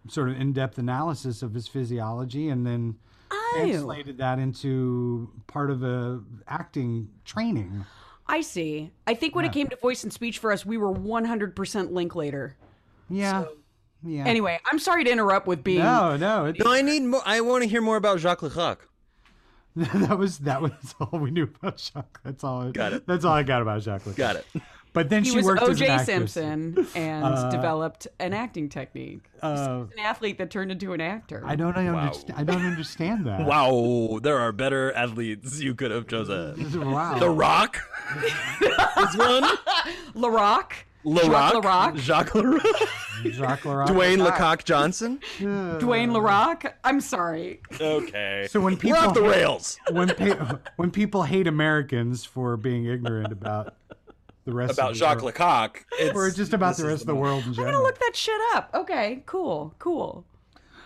[0.07, 2.49] sort of in depth analysis of his physiology.
[2.49, 2.95] And then
[3.31, 3.53] oh.
[3.55, 7.85] translated that into part of a acting training.
[8.27, 8.91] I see.
[9.05, 12.55] I think when it came to voice and speech for us, we were 100% Linklater.
[13.09, 13.45] Yeah.
[14.03, 14.25] yeah.
[14.25, 15.79] Anyway, I'm sorry to interrupt with being.
[15.79, 16.45] No, no.
[16.45, 17.21] It's, No, I need more.
[17.23, 18.77] I want to hear more about Jacques Lecoq.
[19.75, 22.21] that was that was all we knew about Jacques.
[22.23, 22.71] That's all.
[22.71, 23.05] Got it.
[23.05, 24.05] That's all I got about Jacques.
[24.05, 24.15] Lecoq.
[24.15, 24.45] Got it.
[24.95, 26.05] But then He she was worked as an O.J.
[26.05, 29.25] Simpson and developed an acting technique.
[29.43, 31.43] Uh, an athlete that turned into an actor.
[31.45, 32.39] I don't understand.
[32.39, 33.45] I don't understand that.
[33.45, 36.89] Wow, there are better athletes you could have chosen.
[36.89, 37.19] Wow.
[37.19, 37.77] The Rock.
[38.61, 39.43] this one.
[40.15, 40.71] LaRock.
[41.03, 41.93] Le Jacques Rock.
[41.93, 41.97] Lerock.
[41.97, 43.31] Jacques Lerock.
[43.31, 43.85] Jacques Leroy.
[43.85, 45.19] Dwayne Lecoq Johnson.
[45.39, 46.71] Dwayne LaRock.
[46.85, 47.59] I'm sorry.
[47.79, 48.47] Okay.
[48.49, 52.85] So when We're people off the rails when pa- when people hate Americans for being
[52.85, 53.75] ignorant about
[54.45, 55.85] the rest about of the Jacques world, Lecoq.
[55.99, 58.39] It's, or just about the rest of the world in I'm gonna look that shit
[58.53, 58.69] up.
[58.73, 60.25] Okay, cool, cool.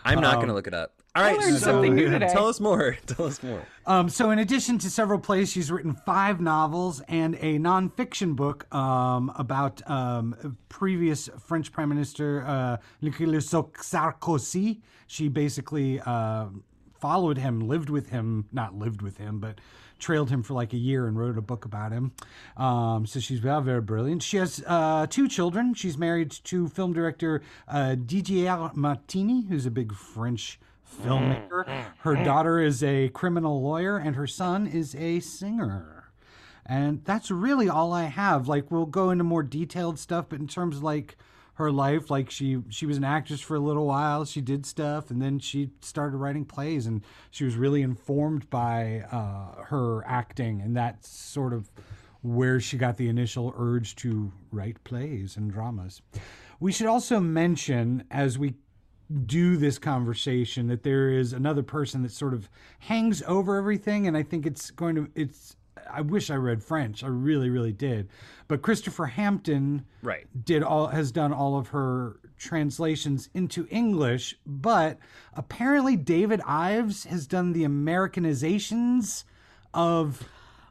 [0.05, 0.93] I'm not going to look it up.
[1.15, 2.29] All right, learned so something new today.
[2.31, 2.97] tell us more.
[3.07, 3.65] Tell us more.
[3.85, 8.73] Um, so, in addition to several plays, she's written five novels and a nonfiction book
[8.73, 14.81] um, about um, previous French Prime Minister uh, Nicolas Sarkozy.
[15.07, 16.45] She basically uh,
[16.99, 19.59] followed him, lived with him, not lived with him, but
[19.99, 22.11] trailed him for like a year and wrote a book about him.
[22.57, 24.23] Um, so she's very, very brilliant.
[24.23, 25.73] She has uh, two children.
[25.73, 30.59] She's married to film director uh, Didier Martiny, who's a big French
[31.03, 31.85] filmmaker.
[31.99, 36.11] Her daughter is a criminal lawyer, and her son is a singer.
[36.65, 38.47] And that's really all I have.
[38.47, 41.17] Like we'll go into more detailed stuff, but in terms of like
[41.59, 44.23] her life, like she she was an actress for a little while.
[44.23, 49.03] She did stuff, and then she started writing plays, and she was really informed by
[49.11, 51.69] uh, her acting, and that's sort of
[52.21, 56.01] where she got the initial urge to write plays and dramas.
[56.61, 58.55] We should also mention as we
[59.25, 64.15] do this conversation that there is another person that sort of hangs over everything and
[64.15, 65.55] i think it's going to it's
[65.91, 68.07] i wish i read french i really really did
[68.47, 70.25] but christopher hampton Right.
[70.45, 74.97] did all has done all of her translations into english but
[75.33, 79.23] apparently david ives has done the americanizations
[79.73, 80.27] of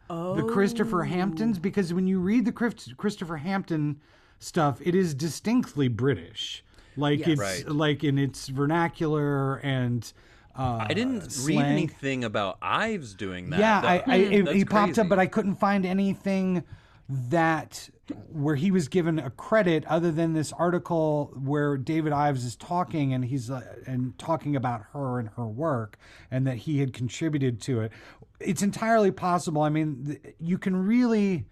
[0.09, 1.07] the Christopher oh.
[1.07, 4.01] Hamptons because when you read the Christopher Hampton
[4.39, 6.65] stuff, it is distinctly British.
[6.97, 7.69] Like it's Right.
[7.69, 10.11] like in its vernacular and
[10.57, 13.61] uh, I didn't read anything about Ives doing that.
[13.61, 13.81] Yeah.
[13.83, 15.01] I, I it, That's he popped crazy.
[15.03, 16.65] up, but I couldn't find anything
[17.09, 17.89] that
[18.31, 23.13] where he was given a credit other than this article where David Ives is talking
[23.15, 25.99] and he's uh, and talking about her and her work
[26.31, 27.93] and that he had contributed to it.
[28.41, 29.63] It's entirely possible.
[29.63, 31.47] I mean, th- you can really.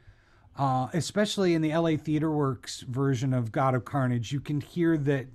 [0.58, 4.96] Uh, especially in the LA Theater Works version of God of Carnage, you can hear
[4.96, 5.26] that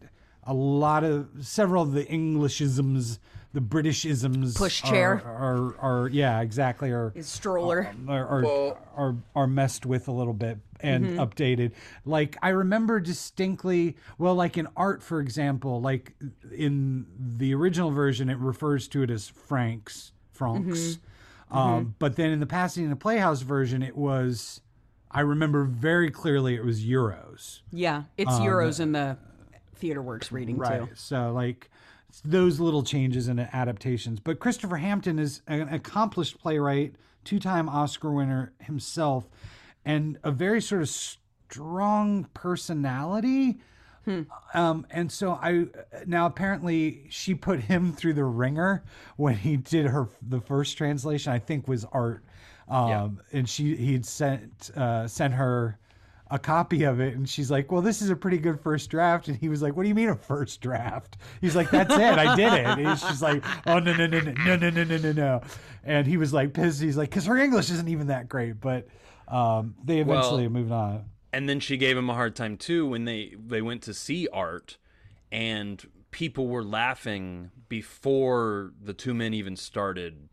[0.46, 3.20] a lot of several of the Englishisms,
[3.54, 5.26] the Britishisms, Pushchair.
[5.26, 7.94] are, are, are yeah, exactly, are His stroller.
[8.08, 11.20] Uh, are are, are are messed with a little bit and mm-hmm.
[11.20, 11.74] updated.
[12.06, 16.14] Like I remember distinctly, well, like in art, for example, like
[16.56, 20.80] in the original version, it refers to it as francs, francs.
[20.80, 21.58] Mm-hmm.
[21.58, 21.90] Um, mm-hmm.
[22.00, 24.62] but then in the Pasadena Playhouse version, it was.
[25.14, 27.60] I remember very clearly it was euros.
[27.74, 29.18] yeah, it's um, Euros in the
[29.76, 30.88] Theater Works reading too.
[30.94, 31.71] So like
[32.26, 34.20] those little changes and adaptations.
[34.20, 39.30] But Christopher Hampton is an accomplished playwright, two-time Oscar winner himself,
[39.86, 43.60] and a very sort of strong personality.
[44.56, 45.68] Um, and so I
[46.08, 48.84] now apparently she put him through the ringer
[49.16, 51.32] when he did her the first translation.
[51.32, 52.24] I think was art,
[52.68, 55.78] um, and she he'd sent uh, sent her
[56.32, 59.28] a copy of it, and she's like, "Well, this is a pretty good first draft."
[59.28, 62.00] And he was like, "What do you mean a first draft?" He's like, "That's it,
[62.18, 64.98] I did it." And she's like, "Oh no no no no no no no no
[64.98, 65.42] no no,"
[65.84, 66.82] and he was like pissed.
[66.82, 68.88] He's like, "Cause her English isn't even that great," but
[69.28, 71.06] um, they eventually Well- moved on.
[71.34, 74.28] and then she gave him a hard time too when they they went to see
[74.34, 74.78] art
[75.32, 80.28] and people were laughing before the two men even started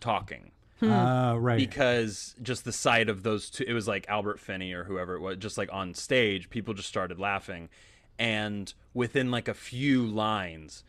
[0.00, 1.56] talking Uh, right.
[1.56, 5.20] because just the sight of those two it was like albert finney or whoever it
[5.20, 7.68] was just like on stage people just started laughing.
[8.18, 10.84] And within like a few lines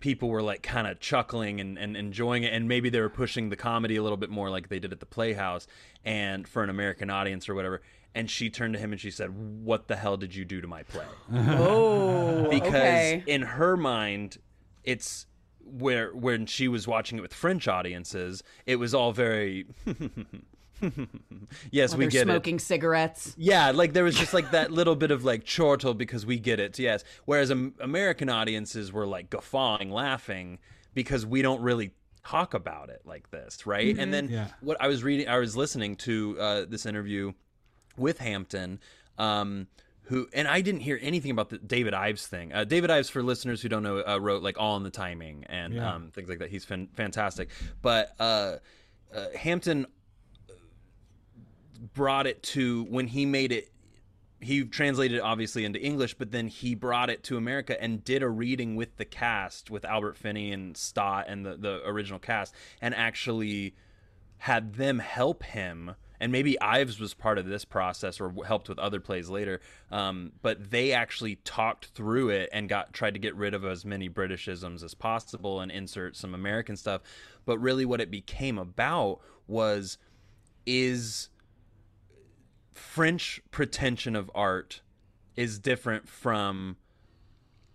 [0.00, 2.52] people were like kind of chuckling and, and enjoying it.
[2.52, 4.98] And maybe they were pushing the comedy a little bit more like they did at
[4.98, 5.68] the playhouse
[6.04, 7.82] and for an american audience or whatever.
[8.14, 9.30] And she turned to him and she said
[9.64, 11.06] what the hell did you do to my play?
[11.32, 13.22] Oh, because okay.
[13.26, 14.38] in her mind
[14.84, 15.26] it's
[15.64, 19.66] where when she was watching it with french audiences it was all very
[21.70, 23.34] yes we They're get it smoking cigarettes.
[23.38, 26.58] yeah, like there was just like that little bit of like chortle because we get
[26.58, 27.04] it, yes.
[27.24, 30.58] Whereas um, American audiences were like guffawing, laughing
[30.94, 31.92] because we don't really
[32.24, 33.96] talk about it like this, right?
[33.96, 34.48] And then Yeah.
[34.60, 37.32] what I was reading, I was listening to uh, this interview
[37.96, 38.80] with Hampton,
[39.18, 39.68] um,
[40.06, 42.52] who and I didn't hear anything about the David Ives thing.
[42.52, 45.44] Uh, David Ives, for listeners who don't know, uh, wrote like All in the Timing
[45.48, 45.94] and Yeah.
[45.94, 46.50] um, things like that.
[46.50, 47.48] He's fan- fantastic,
[47.80, 48.56] but uh,
[49.14, 49.86] uh, Hampton
[51.94, 53.68] brought it to when he made it
[54.40, 58.24] he translated it obviously into English, but then he brought it to America and did
[58.24, 62.52] a reading with the cast, with Albert Finney and Stott and the, the original cast,
[62.80, 63.76] and actually
[64.38, 65.92] had them help him.
[66.22, 69.60] And maybe Ives was part of this process or helped with other plays later.
[69.90, 73.84] Um, but they actually talked through it and got tried to get rid of as
[73.84, 77.02] many Britishisms as possible and insert some American stuff.
[77.44, 79.98] But really, what it became about was
[80.64, 81.28] is
[82.72, 84.80] French pretension of art
[85.34, 86.76] is different from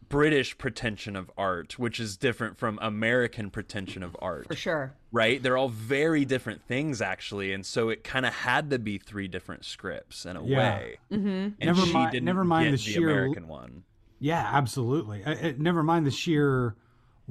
[0.10, 4.94] British pretension of art, which is different from American pretension of art, For sure.
[5.12, 5.42] Right?
[5.42, 9.28] They're all very different things, actually, and so it kind of had to be three
[9.28, 10.58] different scripts in a Yeah.
[10.58, 10.98] way.
[11.12, 11.28] Mm-hmm.
[11.28, 13.84] And Never she mi- didn't never mind get the the sheer- American one.
[14.20, 15.24] Yeah, absolutely.
[15.24, 16.76] Uh, uh, never mind the sheer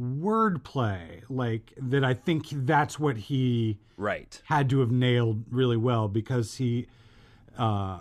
[0.01, 2.05] wordplay, like that.
[2.05, 4.41] I think that's what he Right.
[4.45, 6.87] had to have nailed really well because he,
[7.59, 7.99] uh,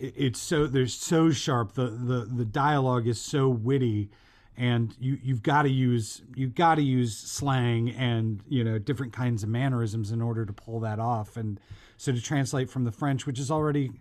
[0.00, 1.72] it- it's so there's so sharp.
[1.72, 4.10] The the the dialogue is so witty,
[4.58, 9.12] and you you've got to use you've got to use slang and you know different
[9.12, 11.36] kinds of mannerisms in order to pull that off.
[11.36, 11.58] And
[11.96, 13.92] so to translate from the French, which is already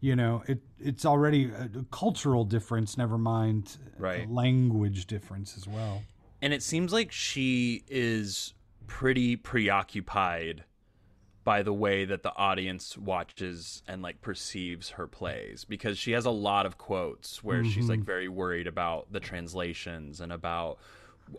[0.00, 4.28] you know it it's already a cultural difference never mind Right.
[4.28, 6.02] language difference as well
[6.42, 8.52] And it seems like she is
[8.86, 10.64] pretty preoccupied
[11.44, 16.24] by the way that the audience watches and like perceives her plays because she has
[16.24, 18.06] a lot of quotes where she's like mm-hmm.
[18.06, 20.78] very worried about the translations and about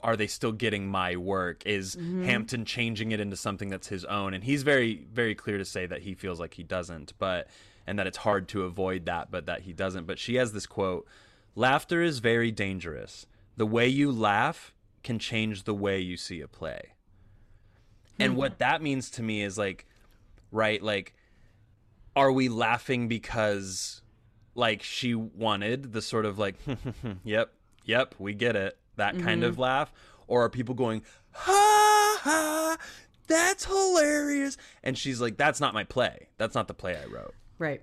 [0.02, 1.64] are they still getting my work?
[1.66, 2.24] Is mm-hmm.
[2.24, 4.34] hampton changing it into something that's his own?
[4.34, 7.48] And he's very very clear to say that he feels like he doesn't but
[7.88, 10.06] and that it's hard to avoid that but that he doesn't.
[10.06, 11.08] But she has this quote
[11.56, 13.26] laughter is very dangerous.
[13.58, 16.94] The way you laugh can change the way you see a play.
[18.20, 18.38] And hmm.
[18.38, 19.86] what that means to me is like
[20.56, 20.82] right?
[20.82, 21.14] Like
[22.16, 24.02] are we laughing because
[24.56, 26.56] like she wanted the sort of like
[27.24, 29.92] yep yep we get it that kind of laugh?
[30.28, 32.78] Or are people going ha ha
[33.28, 36.30] that's hilarious and she's like that's not my play.
[36.38, 37.36] That's not the play i wrote.
[37.60, 37.82] Right.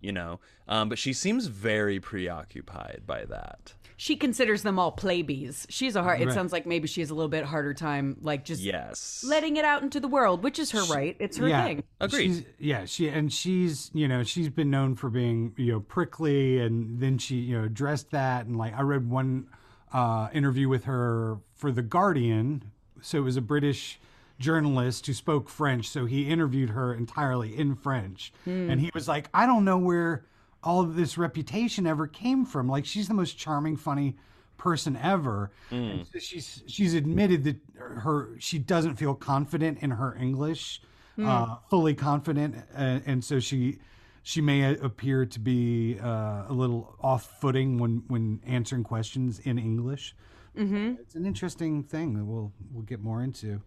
[0.00, 0.40] you know?
[0.66, 5.66] Um, but she seems very preoccupied by that She considers them all playbees.
[5.68, 6.20] She's a hard.
[6.20, 9.56] It sounds like maybe she has a little bit harder time, like just yes letting
[9.56, 11.16] it out into the world, which is her right.
[11.18, 11.82] It's her yeah thing.
[12.00, 12.26] Agreed.
[12.26, 16.60] she's, yeah she and she's you know she's been known for being you know prickly
[16.60, 19.46] and then she you know addressed that and like i read one
[19.92, 24.00] uh interview with her for the guardian so it was a british
[24.38, 29.28] journalist who spoke french so he interviewed her entirely in french and he was like
[29.34, 30.24] i don't know where
[30.62, 32.68] all of this reputation ever came from.
[32.68, 34.16] Like she's the most charming funny
[34.56, 35.50] person ever.
[35.70, 40.82] And so she's she's admitted that her she doesn't feel confident in her english
[41.20, 42.56] uh, fully confident.
[42.74, 43.78] And, and so she
[44.22, 49.58] she may appear to be uh, a little off footing when when answering questions in
[49.58, 50.14] english.
[50.56, 50.94] Mm-hmm.
[50.98, 53.62] it's an interesting thing that we'll we'll get more into.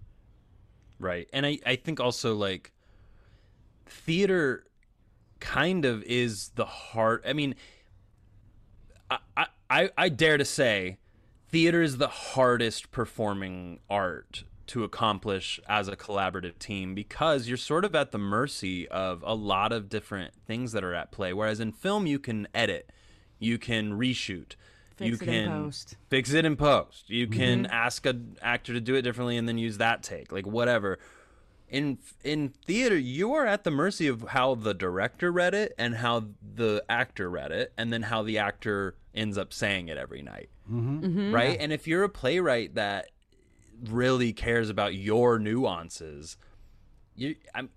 [0.99, 1.27] Right.
[1.33, 2.73] And I, I think also like
[3.85, 4.65] theater
[5.41, 7.23] kind of is the heart.
[7.27, 7.55] I mean,
[9.09, 10.97] I, I, I dare to say
[11.49, 17.83] theater is the hardest performing art to accomplish as a collaborative team because you're sort
[17.83, 21.33] of at the mercy of a lot of different things that are at play.
[21.33, 22.89] Whereas in film, you can edit,
[23.37, 24.55] you can reshoot,
[24.97, 25.97] you Fix it in can post.
[26.09, 27.09] fix it in post.
[27.09, 27.73] You can mm-hmm.
[27.73, 30.99] ask an actor to do it differently and then use that take, like whatever.
[31.71, 35.95] In in theater, you are at the mercy of how the director read it and
[35.95, 40.21] how the actor read it, and then how the actor ends up saying it every
[40.21, 41.33] night, Mm-hmm.
[41.33, 41.57] right?
[41.59, 43.07] And if you're a playwright that
[43.85, 46.35] really cares about your nuances,
[47.15, 47.69] you I'm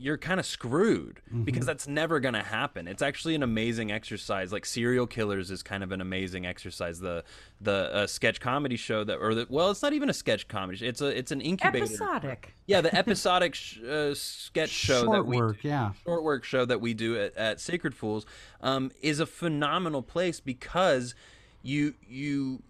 [0.00, 2.88] you're kind of screwed because that's never going to happen.
[2.88, 4.50] It's actually an amazing exercise.
[4.50, 7.00] Like serial killers is kind of an amazing exercise.
[7.00, 7.22] The
[7.60, 10.86] the uh, sketch comedy show that or the, well, it's not even a sketch comedy.
[10.86, 11.84] It's a it's an incubator.
[11.84, 12.54] Episodic.
[12.66, 15.92] Yeah, the episodic sh- uh, sketch show that Short we work, yeah.
[16.04, 18.24] short work show that we do at, at Sacred Fools
[18.62, 21.14] um, is a phenomenal place because
[21.62, 22.62] you you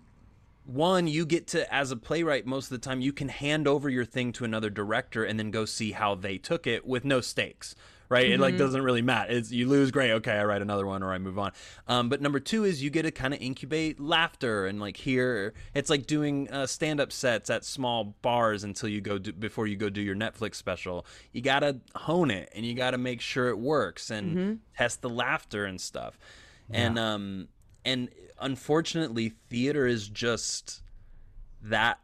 [0.64, 3.88] one you get to as a playwright most of the time you can hand over
[3.88, 7.20] your thing to another director and then go see how they took it with no
[7.20, 7.74] stakes
[8.10, 8.28] right?
[8.28, 9.32] It like doesn't really matter.
[9.32, 11.52] It's you lose great okay i write another one or i move on.
[11.86, 15.54] Um, but number two is you get to kind of incubate laughter and like hear
[15.74, 19.76] it's like doing uh, stand-up sets at small bars until you go do, before you
[19.76, 21.06] go do your netflix special.
[21.32, 25.64] You gotta hone it and you gotta make sure it works and test the laughter
[25.64, 26.18] and stuff.
[26.68, 27.48] And um
[27.84, 30.82] and unfortunately theater is just
[31.62, 31.98] that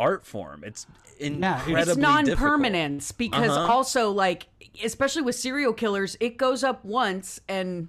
[0.00, 0.64] art form.
[0.64, 0.86] It's
[1.18, 3.72] incredibly it's non-permanence because Uh-huh.
[3.72, 4.46] also like
[4.82, 7.88] especially with serial killers it goes up once and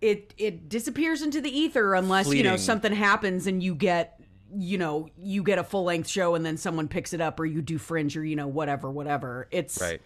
[0.00, 4.18] it it disappears into the ether unless you know something happens and you get
[4.56, 7.44] you know you get a full length show and then someone picks it up or
[7.44, 9.46] you do fringe or you know whatever whatever.
[9.50, 10.00] It's right.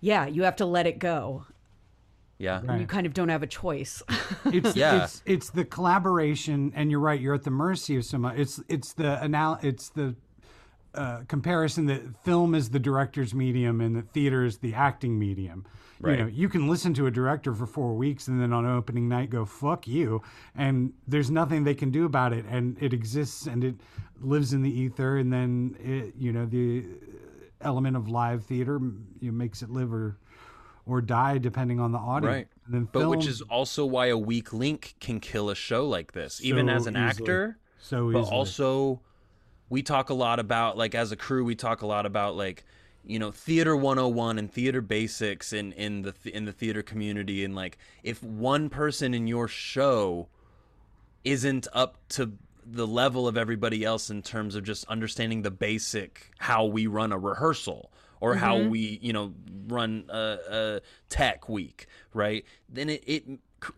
[0.00, 1.44] Yeah you have to let it go
[2.38, 2.80] yeah Right.
[2.80, 4.02] you kind of don't have a choice
[4.44, 5.04] It's Yeah.
[5.04, 7.20] it's it's the collaboration, and you're right.
[7.20, 8.36] You're at the mercy of someone.
[8.38, 9.58] It's it's the anal.
[9.62, 10.14] It's the
[10.94, 15.66] uh, comparison that film is the director's medium and that theater is the acting medium.
[16.00, 16.18] Right.
[16.18, 19.08] You know, you can listen to a director for four weeks and then on opening
[19.08, 20.22] night go "fuck you,"
[20.54, 23.74] and there's nothing they can do about it, and it exists and it
[24.20, 26.84] lives in the ether, and then it, you know the
[27.62, 28.78] element of live theater
[29.20, 30.18] you know, makes it live or
[30.86, 32.34] or die depending on the audience.
[32.34, 32.48] Right.
[32.66, 36.12] And then But which is also why a weak link can kill a show like
[36.12, 37.08] this, even as an easily.
[37.08, 37.58] actor.
[37.78, 38.36] so But easily.
[38.36, 39.00] also,
[39.68, 42.64] we talk a lot about, like, as a crew, we talk a lot about, like,
[43.04, 47.54] you know, theater 101 and theater basics in, in the in the theater community, and
[47.54, 50.28] like, if one person in your show
[51.22, 52.32] isn't up to
[52.64, 57.12] the level of everybody else in terms of just understanding the basic how we run
[57.12, 58.70] a rehearsal or how mm-hmm.
[58.70, 59.32] we you know
[59.68, 61.86] run a, a tech week
[62.16, 62.44] right?
[62.68, 63.24] Then it, it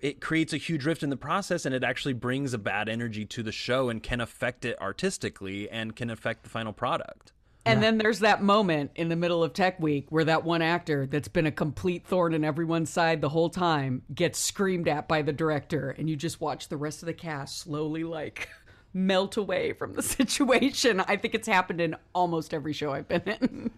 [0.01, 3.25] it creates a huge rift in the process and it actually brings a bad energy
[3.25, 7.33] to the show and can affect it artistically and can affect the final product.
[7.65, 11.07] And then there's that moment in the middle of Tech Week where that one actor
[11.07, 15.21] that's been a complete thorn in everyone's side the whole time gets screamed at by
[15.21, 18.49] the director, and you just watch the rest of the cast slowly like
[18.95, 21.01] melt away from the situation.
[21.01, 23.71] I think it's happened in almost every show I've been in.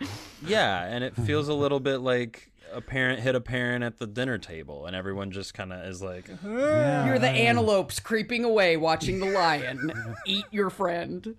[0.46, 4.06] yeah and it feels a little bit like a parent hit a parent at the
[4.06, 9.18] dinner table and everyone just kind of is like You're the antelopes creeping away watching
[9.18, 9.90] the lion
[10.24, 11.34] eat your friend.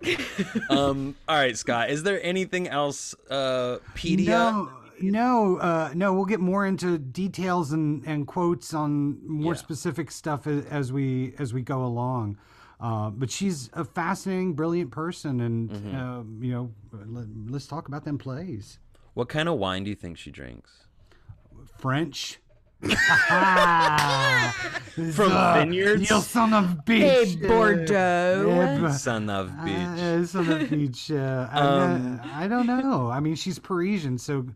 [0.70, 6.14] um all right scott is there anything else uh pedia No, no, uh, no.
[6.14, 9.58] We'll get more into details and, and quotes on more Yeah.
[9.58, 12.38] specific stuff as, as we as we go along.
[12.78, 15.96] Uh, but she's a fascinating, brilliant person, and Mm-hmm.
[15.96, 18.78] uh, you know, let, let's talk about them plays.
[19.14, 20.84] what kind of wine do you think she drinks
[21.78, 22.38] French.
[25.12, 27.40] from vineyards You son of bitch.
[27.40, 28.44] Hey, Bordeaux.
[28.48, 31.10] Yeah, but- son of bitch Uh, son of bitch.
[31.10, 33.08] Uh, I, Um, I don't know.
[33.10, 34.46] I mean, she's Parisian, so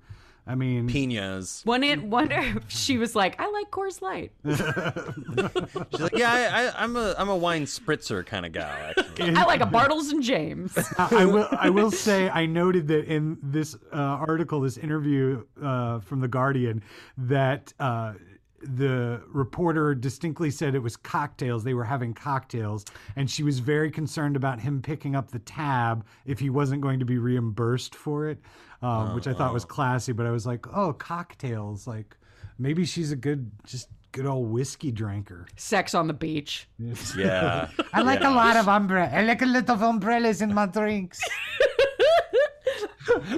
[0.47, 4.33] I mean, pinas One it wonder if she was like, I like Coors Light.
[5.91, 8.71] She's like, yeah, I, I, I'm a I'm a wine spritzer kind of gal.
[8.97, 9.37] Actually.
[9.37, 10.77] I like a Bartles and James.
[10.99, 11.49] I will.
[11.53, 16.29] I will say I noted that in this uh, article, this interview uh, from the
[16.29, 16.83] Guardian,
[17.17, 18.15] that uh,
[18.63, 21.65] the reporter distinctly said it was cocktails.
[21.65, 22.85] They were having cocktails,
[23.17, 26.99] and she was very concerned about him picking up the tab if he wasn't going
[26.99, 28.41] to be reimbursed for it,
[28.83, 30.13] um, which I thought was classy.
[30.13, 31.87] But I was like, oh, cocktails.
[31.87, 32.17] Like
[32.59, 35.47] maybe she's a good, just good old whiskey drinker.
[35.57, 36.69] Sex on the beach.
[37.17, 39.11] Yeah, I like a lot of umbrella.
[39.13, 41.21] I like a lot of umbrellas in my drinks.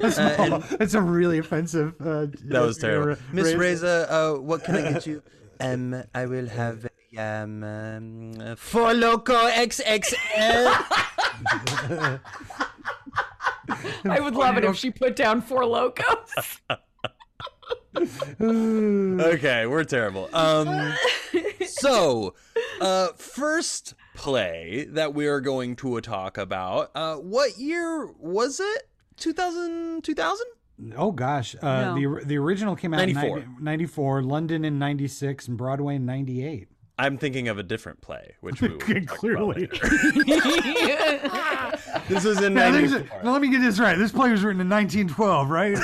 [0.01, 1.95] That's and- it's a really offensive.
[2.01, 3.17] Uh, that was terrible.
[3.33, 5.23] Miss Ra- Reza, uh, what can I get you?
[5.61, 6.87] Um, I will have
[7.17, 10.67] um, um uh, Four Loko XXL.
[14.05, 16.61] I would love it if she put down Four Lokos.
[18.41, 20.29] okay, we're terrible.
[20.33, 20.95] Um,
[21.67, 22.35] so,
[22.81, 26.91] uh, first play that we are going to talk about.
[26.95, 28.89] Uh, what year was it?
[29.17, 30.47] 2000, 2000?
[30.97, 32.17] Oh gosh, uh, No.
[32.19, 33.39] the the original came out 94.
[33.39, 36.69] in 90, 94, London in 96 and Broadway in 98.
[36.99, 39.69] I'm thinking of a different play, which we will talk about Clearly.
[39.69, 39.89] later.
[42.09, 43.97] This is in Now, a- now, let me get this right.
[43.97, 45.77] This play was written in 1912, right?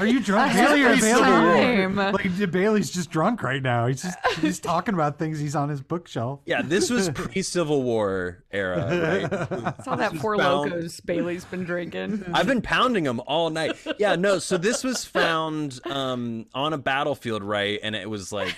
[0.00, 0.82] Are you drunk, Bailey?
[0.84, 2.12] Or Bailey?
[2.12, 3.86] Like Bailey's just drunk right now.
[3.86, 6.40] He's just he's talking about things he's on his bookshelf.
[6.46, 9.74] Yeah, this was pre-Civil War era, right?
[9.78, 12.24] It's all that four found- locos Bailey's been drinking.
[12.32, 13.76] I've been pounding them all night.
[13.98, 14.38] Yeah, no.
[14.38, 17.78] So this was found um, on a battlefield, right?
[17.82, 18.54] And it was like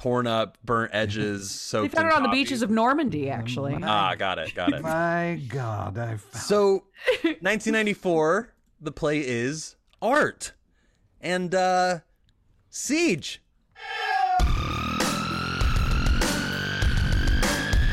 [0.00, 1.94] torn up, burnt edges, So They soaked.
[1.96, 3.76] found it on the beaches of Normandy, actually.
[3.82, 4.80] Ah, got it, got it.
[4.82, 6.72] My God, I found So,
[7.22, 10.52] 1994, the play is Art
[11.20, 11.98] and uh,
[12.70, 13.42] Siege.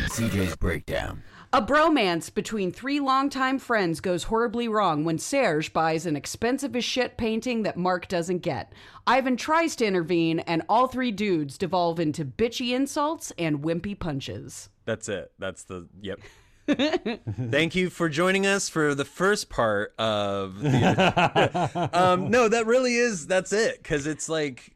[0.10, 1.22] CJ's Breakdown.
[1.54, 6.84] A bromance between three longtime friends goes horribly wrong when Serge buys an expensive as
[6.84, 8.74] shit painting that Mark doesn't get.
[9.08, 14.68] Yvan tries to intervene, and all three dudes devolve into bitchy insults and wimpy punches.
[14.84, 15.32] That's it.
[15.40, 16.20] That's the yep.
[16.68, 21.90] Thank you for joining us for the first part of the.
[21.94, 23.26] um, no, that really is.
[23.26, 23.82] That's it.
[23.82, 24.76] Because it's like,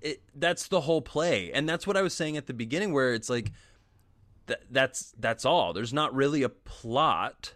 [0.00, 0.22] it.
[0.36, 3.28] That's the whole play, and that's what I was saying at the beginning, where it's
[3.28, 3.50] like,
[4.46, 5.72] th- that's that's all.
[5.72, 7.54] There's not really a plot.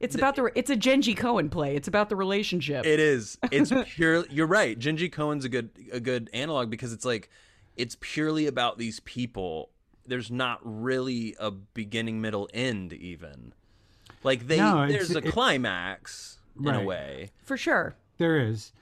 [0.00, 0.50] It's about the.
[0.54, 1.76] It's a Genji Cohen play.
[1.76, 2.84] It's about the relationship.
[2.84, 3.38] It is.
[3.50, 4.26] It's pure.
[4.28, 4.78] You're right.
[4.78, 7.30] Genji Cohen's a good a good analog because it's like,
[7.76, 9.70] it's purely about these people.
[10.06, 12.92] There's not really a beginning, middle, end.
[12.92, 13.54] Even
[14.22, 14.58] like they.
[14.58, 17.30] No, there's a it- climax in a way.
[17.44, 17.94] For sure.
[18.18, 18.72] There is.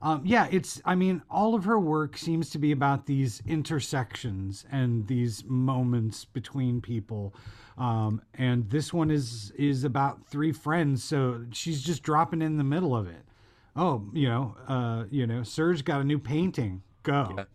[0.00, 4.64] Um, yeah, it's, I mean, all of her work seems to be about these intersections
[4.70, 7.34] and these moments between people.
[7.76, 11.02] Um, and this one is, is about three friends.
[11.02, 13.24] So she's just dropping in the middle of it.
[13.74, 16.82] Oh, you know, uh, you know, Serge got a new painting.
[17.02, 17.46] Go.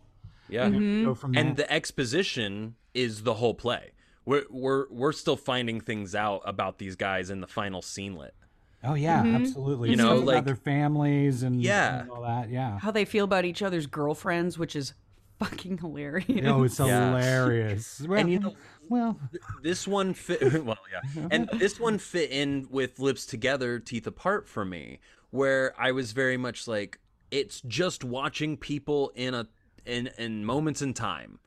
[0.48, 0.68] Yeah.
[0.68, 1.44] Go from there.
[1.44, 3.92] And the exposition is the whole play.
[4.26, 8.34] We're we're we're still finding things out about these guys in the final scenelet.
[8.84, 9.36] Oh, yeah, mm-hmm.
[9.36, 9.90] absolutely.
[9.90, 12.02] You know, like- their families and, Yeah.
[12.02, 12.50] and all that.
[12.50, 12.78] Yeah.
[12.78, 14.94] How they feel about each other's girlfriends, which is
[15.38, 16.46] fucking hilarious.
[16.46, 17.08] Oh, it's Yeah.
[17.10, 18.00] hilarious.
[18.06, 18.54] Well, And you know,
[18.88, 19.18] well,
[19.62, 24.46] this one fit well yeah and this one fit in with lips together teeth apart
[24.46, 26.98] for me where i was very much like
[27.30, 29.48] it's just watching people in a
[29.86, 31.38] in in moments in time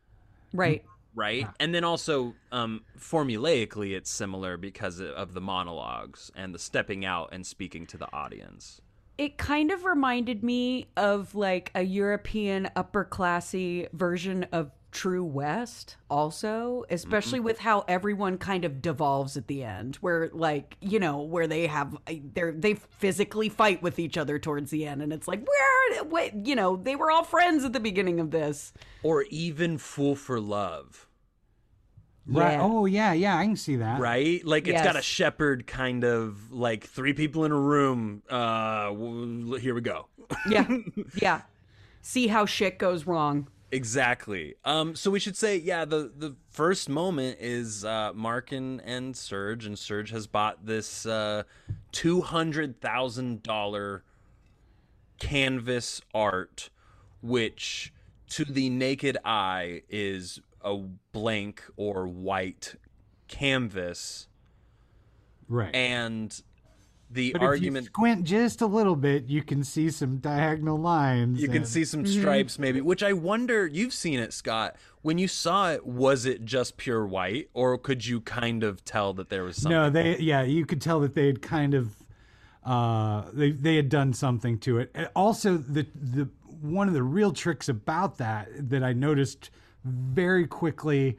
[0.52, 0.84] right.
[1.18, 1.48] Right?
[1.60, 7.30] And then also um formulaically it's similar because of the monologues and the stepping out
[7.32, 8.82] and speaking to the audience.
[9.18, 15.98] It kind of reminded me of like a European upper classy version of True West,
[16.10, 21.22] also, especially with how everyone kind of devolves at the end, where like you know
[21.22, 25.28] where they have they they physically fight with each other towards the end, and it's
[25.28, 28.74] like where what you know they were all friends at the beginning of this.
[29.04, 31.07] or even fool for love
[32.28, 32.54] right.
[32.54, 32.62] Yeah.
[32.62, 34.00] Oh, yeah, yeah, I can see that.
[34.00, 38.90] right like it's got a Shepard kind of like three people in a room uh
[39.58, 40.08] here we go
[40.50, 40.68] Yeah,
[41.22, 41.42] yeah.
[42.02, 43.48] See how shit goes wrong.
[43.72, 44.56] Exactly.
[44.64, 49.16] Um, so we should say, yeah, the the first moment is uh, Mark and, and
[49.16, 51.44] Serge, and Serge has bought this uh,
[51.92, 54.04] two hundred thousand dollar
[55.20, 56.70] canvas art,
[57.22, 57.94] which
[58.30, 60.76] to the naked eye is a
[61.12, 62.76] blank or white
[63.28, 64.28] canvas,
[65.48, 65.74] Right.
[65.76, 66.42] and
[67.10, 70.78] the But if you argument squint just a little bit, you can see some diagonal
[70.78, 71.42] lines.
[71.42, 72.82] You can see some stripes, maybe.
[72.82, 73.66] Which I wonder.
[73.66, 74.76] You've seen it, Scott.
[75.04, 79.14] When you saw it, was it just pure white, or could you kind of tell
[79.14, 79.72] that there was something?
[79.72, 81.96] No, they yeah, you could tell that they had kind of
[82.66, 84.92] uh they they had done something to it.
[84.94, 86.28] And Also the the
[86.60, 89.50] one of the real tricks about that that I noticed
[89.88, 91.18] very quickly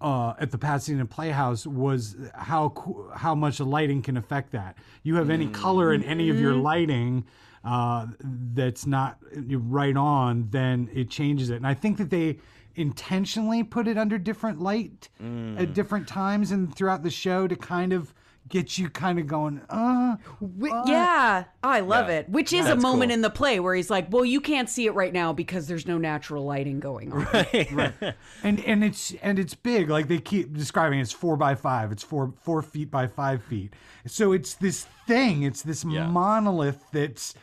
[0.00, 2.72] uh, at the Pasadena Playhouse was how
[3.14, 4.78] how much the lighting can affect that.
[5.02, 7.24] You have any color in any of your lighting
[7.64, 8.06] uh,
[8.54, 11.56] that's not right on, then it changes it.
[11.56, 12.38] And I think that they
[12.76, 15.10] intentionally put it under different light
[15.58, 18.14] at different times and throughout the show to kind of
[18.50, 20.16] gets you kind of going, uh,
[20.60, 22.16] Wh- yeah, I love Yeah.
[22.18, 22.28] it.
[22.28, 23.14] Which is a moment cool.
[23.14, 25.86] in the play where he's like, "Well, you can't see it right now because there's
[25.86, 28.14] no natural lighting going on." Right.
[28.42, 29.88] And and it's and it's big.
[29.88, 31.92] Like they keep describing, it, it's four by five.
[31.92, 33.72] It's four four feet by five feet.
[34.06, 35.42] So it's this thing.
[35.42, 36.06] It's this Yeah.
[36.08, 37.34] monolith that's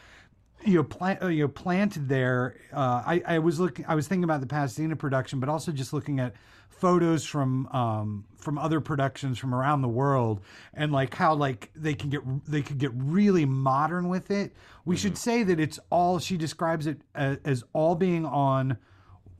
[0.65, 2.55] you know, plant, you know, planted there.
[2.73, 5.93] Uh, I, I was looking, I was thinking about the Pasadena production, but also just
[5.93, 6.33] looking at
[6.77, 10.41] photos from um, from other productions from around the world,
[10.73, 14.53] and like how like they can get they could get really modern with it.
[14.85, 16.19] We should say that it's all.
[16.19, 18.77] She describes it as, as all being on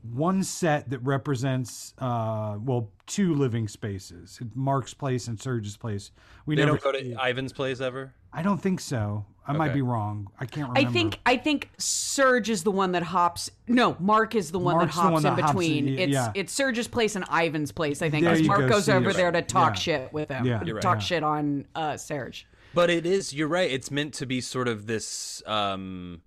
[0.02, 6.12] one set that represents uh well two living spaces mark's place and serge's place
[6.46, 8.14] we They never don't go to Yvan's place ever.
[8.32, 10.88] i don't think so i might be wrong i can't remember.
[10.88, 13.50] I think I think Serge is the one that hops.
[13.66, 15.88] No, Mark is the one Mark's that hops one in that hops between.
[15.88, 16.32] in- it's yeah.
[16.34, 18.02] it's Serge's place and Yvan's place.
[18.02, 19.80] I think There 'cause you Mark go, goes see, over you're there to talk Yeah.
[19.80, 20.44] shit with him.
[20.44, 20.62] Yeah.
[20.64, 20.82] You're right.
[20.82, 21.00] talk Yeah.
[21.00, 22.46] shit on uh, Serge.
[22.74, 23.70] But it is, you're right.
[23.70, 26.20] It's meant to be sort of this um,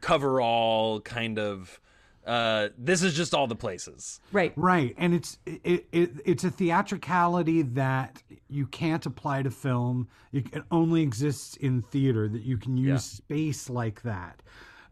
[0.00, 1.80] cover-all kind of.
[2.26, 4.20] Uh, this is just all the places.
[4.30, 4.52] Right.
[4.56, 10.46] right and it's it, it it's a theatricality that you can't apply to film it
[10.54, 12.98] it only exists in theater that you can use Yeah.
[12.98, 14.40] space like that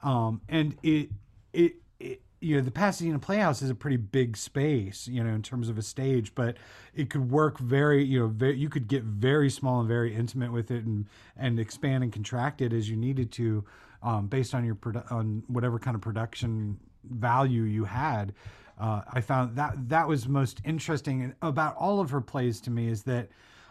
[0.02, 1.10] um and it
[1.52, 5.42] it it you know the Pasadena Playhouse is a pretty big space, you know, in
[5.42, 6.56] terms of a stage, but
[6.94, 10.50] it could work very, you know, very, you could get very small and very intimate
[10.50, 11.04] with it, and
[11.36, 13.62] and expand and contract it as you needed to,
[14.02, 18.34] um, based on your produ- on whatever kind of production value you had.
[18.78, 22.88] Uh, I found that that was most interesting about all of her plays to me
[22.88, 23.28] is that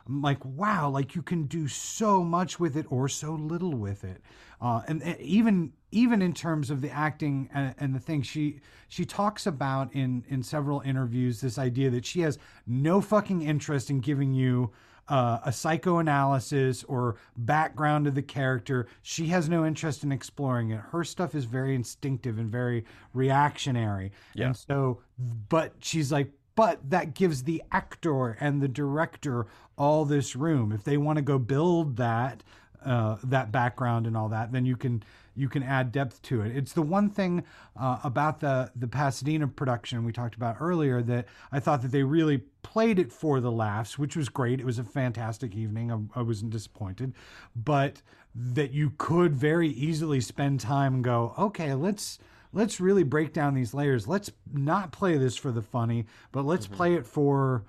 [0.07, 4.03] I'm like, wow, like you can do so much with it or so little with
[4.03, 4.21] it.
[4.61, 8.59] Uh, and, and even even in terms of the acting and, and the thing she
[8.88, 13.89] she talks about in in several interviews this idea that she has no fucking interest
[13.89, 14.71] in giving you
[15.10, 18.88] uh, a psychoanalysis or background of the character.
[19.01, 20.80] She has no interest in exploring it.
[20.91, 24.12] Her stuff is very instinctive and very reactionary.
[24.34, 24.47] Yeah.
[24.47, 25.01] And so,
[25.49, 29.47] but she's like, but that gives the actor and the director
[29.78, 30.72] all this room.
[30.72, 32.43] If they want to go build that,
[32.84, 35.01] uh, that background and all that, then you can
[35.40, 36.56] you can add depth to it.
[36.56, 37.44] It's the one thing
[37.80, 42.04] uh, about the the Pasadena production we talked about earlier that I thought that they
[42.04, 44.60] really played it for the laughs, which was great.
[44.60, 45.92] It was a fantastic evening.
[45.92, 47.14] I, I wasn't disappointed,
[47.56, 48.02] but
[48.36, 52.20] that you could very easily spend time and go, okay, let's
[52.52, 54.08] let's really break down these layers.
[54.08, 57.64] Let's not play this for the funny, but let's play it for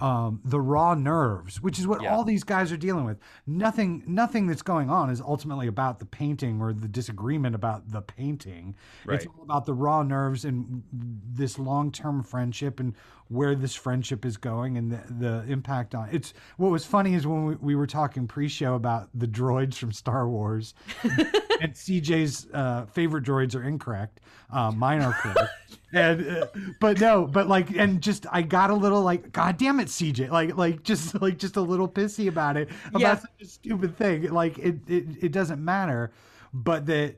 [0.00, 2.14] um, the raw nerves, which is what Yeah.
[2.14, 3.18] all these guys are dealing with.
[3.46, 8.00] Nothing, nothing that's going on is ultimately about the painting or the disagreement about the
[8.02, 8.74] painting.
[9.16, 12.94] It's all about the raw nerves and this long-term friendship and
[13.28, 17.26] where this friendship is going and the, the impact on it's what was funny is
[17.26, 20.74] when we, we were talking pre-show about the droids from star wars.
[21.60, 24.20] And cj's uh, favorite droids are incorrect.
[24.50, 25.50] Uh, mine are correct.
[25.92, 26.46] And uh,
[26.80, 30.28] but no but like and just i got a little like god damn it cj
[30.28, 33.14] like like just like just a little pissy about it about Yeah.
[33.20, 34.30] such a stupid thing.
[34.32, 36.12] Like it, it it doesn't matter
[36.52, 37.14] but that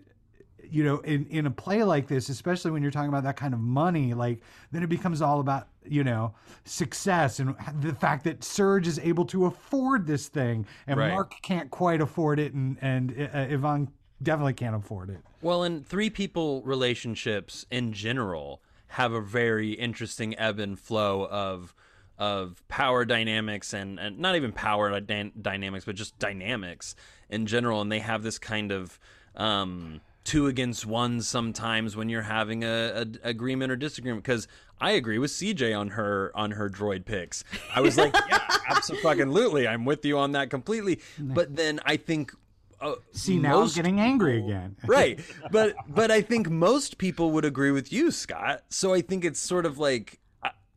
[0.71, 3.55] you know in in a play like this especially when you're talking about that kind
[3.55, 4.41] of money like
[4.73, 9.25] then it becomes all about you know success and the fact that Serge is able
[9.27, 11.11] to afford this thing and Right.
[11.13, 13.89] Mark can't quite afford it and and uh, Yvan
[14.23, 20.39] definitely can't afford it Well, and three people relationships in general have a very interesting
[20.39, 21.75] ebb and flow of
[22.19, 26.95] of power dynamics and, and not even power dy- dynamics, but just dynamics
[27.29, 27.83] in general.
[27.83, 28.99] And they have this kind of
[29.35, 34.23] um, two against one sometimes when you're having a, a agreement or disagreement.
[34.23, 34.49] Because
[34.81, 37.45] I agree with CJ on her on her droid picks.
[37.75, 41.01] I was like, yeah, absolutely, I'm with you on that completely.
[41.19, 42.33] But then I think.
[42.79, 45.19] Uh, see now I'm getting angry again right
[45.51, 49.41] but but i think most people would agree with you scott so i think it's
[49.41, 50.21] sort of like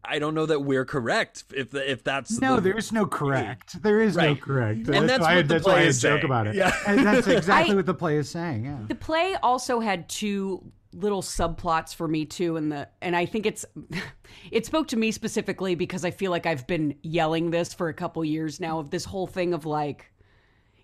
[0.09, 3.05] i, I don't know that we're correct if if that's no the, there is no
[3.05, 3.81] correct.
[3.81, 4.87] There is no correct.
[4.89, 6.25] And that's why, what the that's why play I is joke saying.
[6.25, 6.55] about it.
[6.55, 6.75] Yeah.
[6.87, 8.79] and that's exactly I- what the play is saying yeah.
[8.87, 13.45] The play also had two little subplots for me too and the and I think
[13.45, 13.65] it's
[14.51, 17.93] it spoke to me specifically because I feel like I've been yelling this for a
[17.93, 20.11] couple years now of this whole thing of like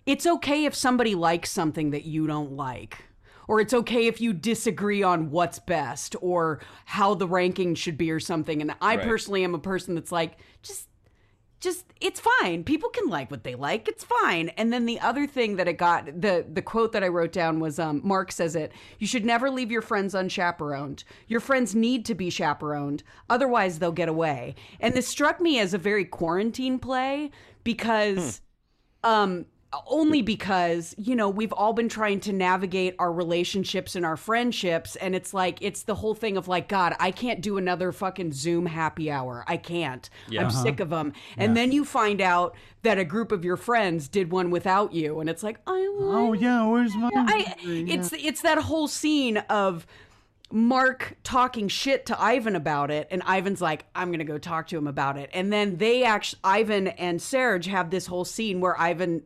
[0.06, 3.05] it's okay if somebody likes something that you don't like
[3.48, 8.10] or it's okay if you disagree on what's best or how the ranking should be
[8.10, 9.04] or something and I Right.
[9.04, 10.88] personally am a person that's like just
[11.58, 12.64] just it's fine.
[12.64, 13.88] People can like what they like.
[13.88, 14.50] It's fine.
[14.50, 17.60] And then the other thing that it got the the quote that I wrote down
[17.60, 18.72] was um, Mark says it.
[18.98, 21.02] You should never leave your friends unchaperoned.
[21.28, 24.54] Your friends need to be chaperoned, otherwise they'll get away.
[24.80, 27.30] And this struck me as a very quarantine play
[27.64, 28.42] because
[29.02, 29.46] um
[29.86, 34.96] only because you know we've all been trying to navigate our relationships and our friendships
[34.96, 38.32] and it's like it's the whole thing of like god i can't do another fucking
[38.32, 39.44] zoom happy hour.
[39.46, 40.08] I can't.
[40.30, 40.62] I'm uh-huh.
[40.62, 44.30] sick of them and then you find out that a group of your friends did
[44.30, 47.10] one without you and it's like i Oh yeah, where's my?
[47.14, 49.86] I, it's it's that whole scene of
[50.50, 54.78] Mark talking shit to Yvan about it, and Yvan's like, "I'm gonna go talk to
[54.78, 58.76] him about it." And then they actually, Yvan and Serge have this whole scene where
[58.78, 59.22] Yvan,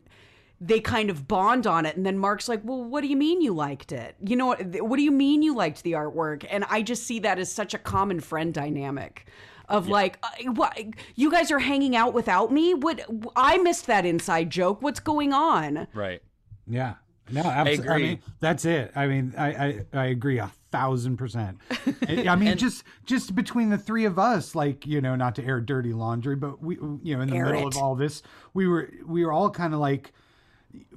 [0.61, 3.41] they kind of bond on it, and then Mark's like, "Well, what do you mean
[3.41, 4.15] you liked it?
[4.25, 4.61] You know what?
[4.81, 7.75] What do you mean you liked the artwork?" And I just see that as such
[7.75, 9.27] a common friend dynamic.
[9.69, 10.77] Of like, uh, what
[11.15, 12.75] you guys are hanging out without me?
[12.75, 13.01] What
[13.37, 14.83] I missed that inside joke.
[14.83, 15.87] What's going on?
[15.95, 16.21] Right.
[16.67, 16.95] Yeah.
[17.31, 17.89] No, absolutely.
[17.89, 18.09] I, agree.
[18.09, 18.91] mean, that's it.
[18.97, 21.59] I mean, I, I, I agree a thousand percent.
[22.09, 25.45] I I mean, just just between the three of us, like you know, not to
[25.45, 27.77] air dirty laundry, but we, you know, in the middle it.
[27.77, 28.23] of all this,
[28.55, 30.13] we were we were all kind of like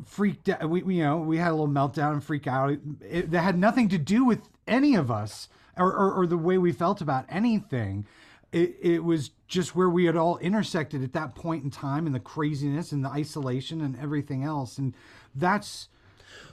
[0.05, 0.69] freaked out.
[0.69, 2.77] We, you know, we had a little meltdown and freak out.
[3.01, 6.57] It, that had nothing to do with any of us or, or, or the way
[6.57, 8.05] we felt about anything.
[8.51, 12.13] It, it was just where we had all intersected at that point in time and
[12.13, 14.77] the craziness and the isolation and everything else.
[14.77, 14.93] And
[15.33, 15.89] that's,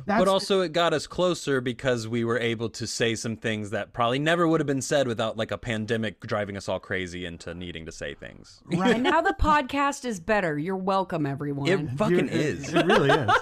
[0.06, 3.70] that's But also, it got us closer because we were able to say some things
[3.70, 7.24] that probably never would have been said without like a pandemic driving us all crazy
[7.26, 8.62] into needing to say things.
[8.70, 10.58] And now the podcast is better.
[10.58, 11.68] You're welcome, everyone.
[11.68, 12.72] It fucking It- is.
[12.74, 13.30] It really is.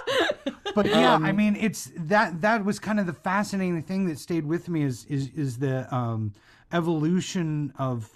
[0.75, 4.45] But yeah, I mean, it's that that was kind of the fascinating thing that stayed
[4.45, 6.33] with me is is is the um,
[6.71, 8.09] evolution of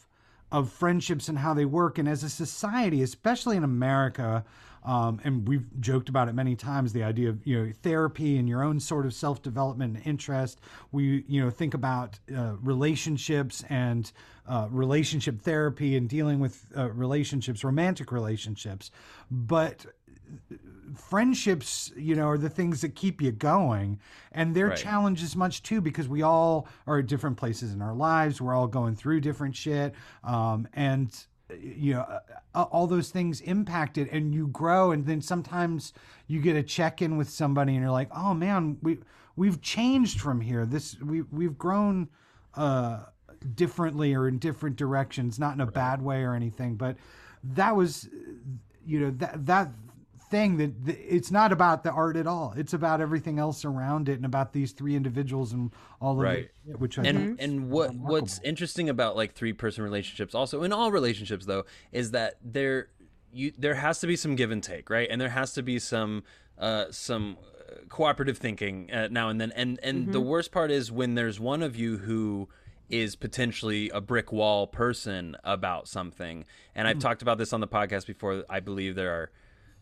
[0.51, 4.45] of friendships and how they work, and as a society, especially in America.
[4.85, 8.49] Um, and we've joked about it many times the idea of you know therapy and
[8.49, 10.59] your own sort of self development and interest
[10.91, 14.11] we you know think about uh, relationships and
[14.47, 18.91] uh, relationship therapy and dealing with uh, relationships romantic relationships
[19.31, 19.85] but
[20.95, 23.99] friendships, you know, are the things that keep you going.
[24.31, 24.77] And they're Right.
[24.77, 28.41] challenges much too because we all are at different places in our lives.
[28.41, 29.93] We're all going through different shit.
[30.23, 31.17] Um, and, uh,
[31.61, 32.19] you know,
[32.53, 34.91] all those things impact it and you grow.
[34.91, 35.93] And then sometimes
[36.27, 38.99] you get a check in with somebody and you're like, oh man, we,
[39.35, 40.65] we've changed from here.
[40.65, 42.09] This, we, we've grown,
[42.55, 43.01] uh,
[43.55, 46.95] differently or in different directions, not in a bad way or anything, but
[47.43, 48.07] that was,
[48.85, 49.69] you know, that, that,
[50.33, 52.53] thing that that it's not about the art at all.
[52.57, 55.71] It's about everything else around it and about these three individuals and
[56.01, 56.49] all of Right.
[56.67, 60.73] it, which I and and what what's interesting about like three person relationships also in
[60.73, 62.87] all relationships though is that there
[63.31, 65.07] you there has to be some give and take right?
[65.11, 66.23] And there has to be some
[66.57, 69.51] uh some uh, cooperative thinking uh, now and then.
[69.55, 72.49] And and the worst part is when there's one of you who
[72.89, 76.45] is potentially a brick wall person about something.
[76.75, 78.43] And I've talked about this on the podcast before.
[78.49, 79.31] I believe there are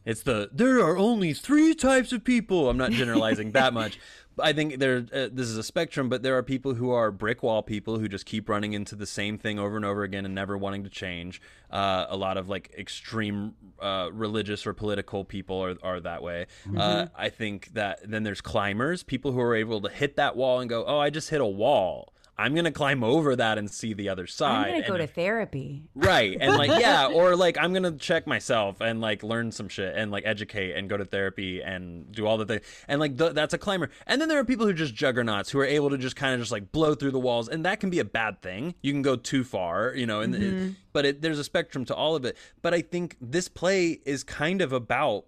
[0.05, 2.69] it's the there are only three types of people.
[2.69, 3.99] I'm not generalizing that much.
[4.39, 7.43] I think there uh, this is a spectrum, but there are people who are brick
[7.43, 10.33] wall people who just keep running into the same thing over and over again and
[10.33, 11.41] never wanting to change.
[11.69, 16.47] Uh, a lot of like extreme uh, religious or political people are, are that way.
[16.75, 20.59] Uh, I think that then there's climbers, people who are able to hit that wall
[20.59, 23.93] and go, "Oh, I just hit a wall." I'm gonna climb over that and see
[23.93, 24.67] the other side.
[24.67, 25.83] I'm gonna go and to therapy.
[25.93, 26.37] Right.
[26.39, 29.95] And like, yeah, or like I'm going to check myself and like learn some shit
[29.95, 32.61] and like educate and go to therapy and do all the things.
[32.87, 33.89] And like, th- that's a climber.
[34.07, 36.33] And then there are people who are just juggernauts who are able to just kind
[36.33, 37.47] of just like blow through the walls.
[37.47, 38.75] And that can be a bad thing.
[38.81, 41.95] You can go too far, you know, and it, but it, there's a spectrum to
[41.95, 42.37] all of it.
[42.61, 45.25] But I think this play is kind of about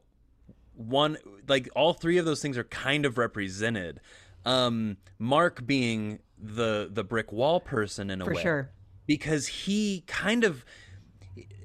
[0.76, 4.00] one, like all three of those things are kind of represented.
[4.46, 8.70] Um, Mark being the the brick wall person in a For way sure.
[9.08, 10.66] because he kind of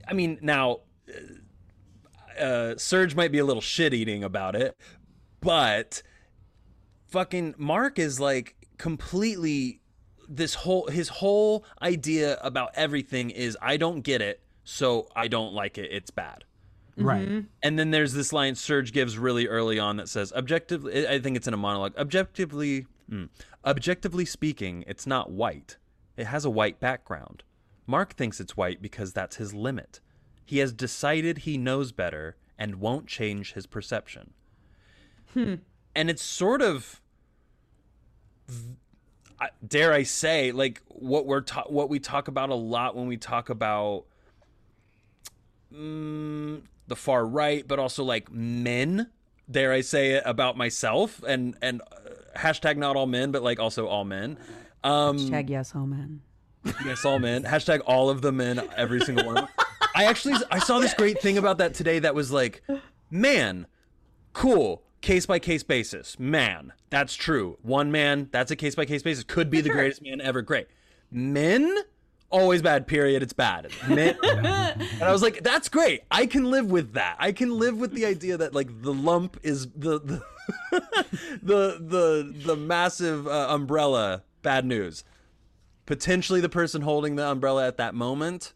[0.07, 0.79] i mean now
[2.39, 4.77] uh Serge might be a little shit eating about it
[5.41, 6.03] but
[7.09, 9.81] fucking mark is like completely
[10.29, 15.55] this whole his whole idea about everything is i don't get it so i don't
[15.55, 16.45] like it it's bad
[16.97, 17.45] right.
[17.63, 21.37] and then there's this line Serge gives really early on that says, "Objectively, I think
[21.37, 21.97] it's in a monologue.
[21.97, 23.29] Objectively, mm,
[23.69, 25.77] objectively speaking, it's not white.
[26.17, 27.45] It has a white background.
[27.87, 30.01] Mark thinks it's white because that's his limit.
[30.45, 34.33] He has decided he knows better and won't change his perception.
[35.35, 35.57] Hmm.
[35.95, 37.01] And it's sort of,
[39.67, 43.17] dare I say, like what we're ta- what we talk about a lot when we
[43.17, 44.07] talk about
[45.73, 49.11] mm, the far right, but also like men.
[49.51, 53.59] Dare I say it about myself and and uh, hashtag not all men, but like
[53.59, 54.39] also all men.
[54.85, 56.21] Um, Hashtag yes, all men.
[56.85, 57.45] Yes, all men.
[57.45, 59.49] Hashtag all of the men, every single one.
[59.95, 62.63] I actually I saw this great thing about that today that was like,
[63.11, 63.67] man,
[64.33, 66.19] cool, case by case basis.
[66.19, 67.59] Man, that's true.
[67.63, 69.25] One man, that's a case by case basis.
[69.25, 70.43] Could be the greatest man ever.
[70.43, 70.69] Great.
[71.11, 71.77] Men,
[72.31, 72.87] always bad.
[72.87, 73.23] Period.
[73.23, 73.73] It's bad.
[73.89, 76.03] Men, and I was like, that's great.
[76.11, 77.17] I can live with that.
[77.19, 80.23] I can live with the idea that like the lump is the the
[80.71, 84.23] the the, the massive uh, umbrella.
[84.43, 85.05] Bad news
[85.85, 88.53] potentially the person holding the umbrella at that moment,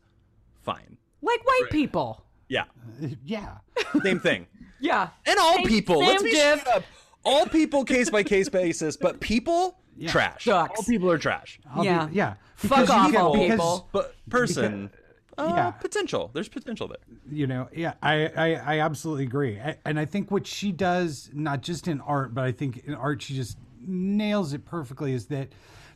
[0.62, 0.98] fine.
[1.22, 2.24] Like white people.
[2.48, 2.64] Yeah,
[3.24, 3.56] Yeah.
[4.02, 4.46] same thing.
[4.80, 5.08] Yeah.
[5.26, 6.60] And all Same- people, let's same be diff.
[6.60, 6.82] straight up.
[7.24, 9.78] All people, case by case basis, but people,
[10.08, 10.44] trash.
[10.44, 10.78] Sucks.
[10.78, 11.58] All people are trash.
[11.74, 12.08] I'll be- Yeah.
[12.12, 12.34] yeah.
[12.56, 13.88] Fuck Because off, get- all because, people.
[13.92, 14.90] But person,
[15.38, 15.70] uh, yeah.
[15.70, 16.30] potential.
[16.32, 16.98] There's potential there.
[17.30, 19.58] You know, yeah, I, I, I absolutely agree.
[19.58, 22.94] I, and I think what she does, not just in art, but I think in
[22.94, 25.48] art, she just nails it perfectly is that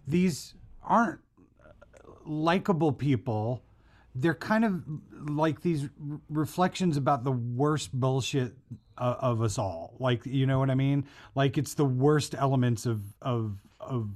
[0.06, 1.20] these aren't
[2.24, 3.62] likable people.
[4.14, 4.82] They're kind of
[5.28, 5.88] like these
[6.30, 8.54] reflections about the worst bullshit
[8.96, 9.94] uh, of us all.
[9.98, 11.06] Like, you know what I mean?
[11.34, 14.08] Like it's the worst elements of, of, of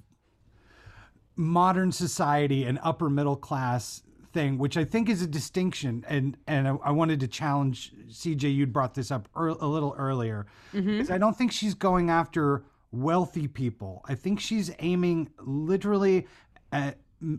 [1.36, 4.02] modern society and upper middle class
[4.32, 6.04] thing, which I think is a distinction.
[6.08, 8.54] And and I, I wanted to challenge CJ.
[8.54, 11.00] You'd brought this up ear a little earlier, mm-hmm.
[11.00, 14.04] is I don't think she's going after wealthy people.
[14.08, 16.26] I think she's aiming literally
[16.72, 16.98] at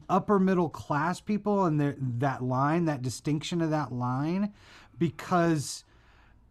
[0.10, 1.80] upper middle class people and
[2.20, 4.54] that line, that distinction of that line,
[4.98, 5.84] because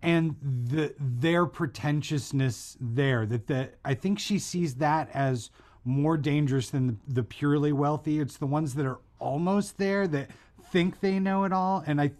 [0.02, 5.50] and the their pretentiousness there that the I think she sees that as
[5.84, 8.20] more dangerous than the, the purely wealthy.
[8.20, 10.30] It's the ones that are almost there that
[10.72, 12.10] think they know it all, and I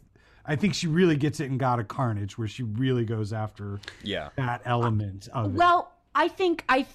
[0.46, 3.78] I think she really gets it in God of Carnage, where she really goes after
[4.02, 4.30] Yeah.
[4.36, 5.58] that element of it.
[5.58, 6.86] Well, I think I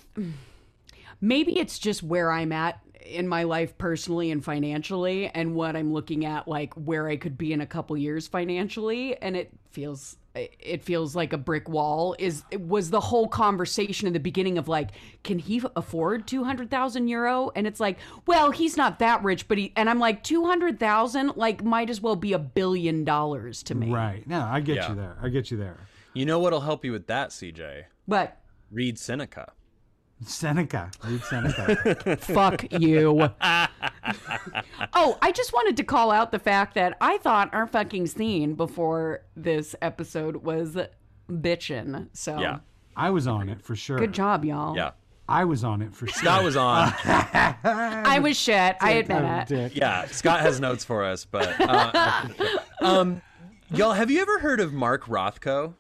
[1.22, 5.94] maybe it's just where I'm at in my life personally and financially and what I'm
[5.94, 10.18] looking at like where I could be in a couple years financially and it feels
[10.36, 14.58] it feels like a brick wall is it was the whole conversation in the beginning
[14.58, 14.90] of like
[15.24, 19.72] can he afford 200,000 euro and it's like well he's not that rich but he
[19.78, 24.28] and I'm like 200,000 like might as well be a billion dollars to me right?
[24.28, 24.90] No, I get Yeah.
[24.90, 25.18] you there.
[25.22, 25.78] I get you there.
[26.14, 27.86] You know what'll help you with that, CJ?
[28.08, 28.38] but
[28.72, 29.54] Read Seneca.
[30.24, 32.16] Seneca, read Seneca.
[32.22, 33.30] Fuck you.
[33.42, 38.54] oh, I just wanted to call out the fact that I thought our fucking scene
[38.56, 40.78] before this episode was
[41.30, 42.08] bitchin'.
[42.14, 42.60] So Yeah.
[42.96, 43.98] I was on it for sure.
[43.98, 44.76] good job, y'all.
[44.76, 44.92] Yeah.
[45.28, 46.16] I was on it for sure.
[46.22, 46.94] Scott was on.
[47.04, 48.76] I was shit.
[48.80, 49.48] I admit I'm it.
[49.48, 49.76] dick.
[49.76, 52.62] Yeah, Scott has notes for us, but uh, I appreciate it.
[52.84, 53.22] um,
[53.74, 55.74] y'all, have you ever heard of Mark Rothko?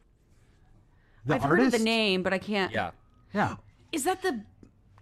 [1.28, 1.48] The I've artist.
[1.48, 2.72] heard of the name, but I can't.
[2.72, 2.92] Yeah.
[3.36, 3.56] Yeah.
[3.96, 4.41] Is that the?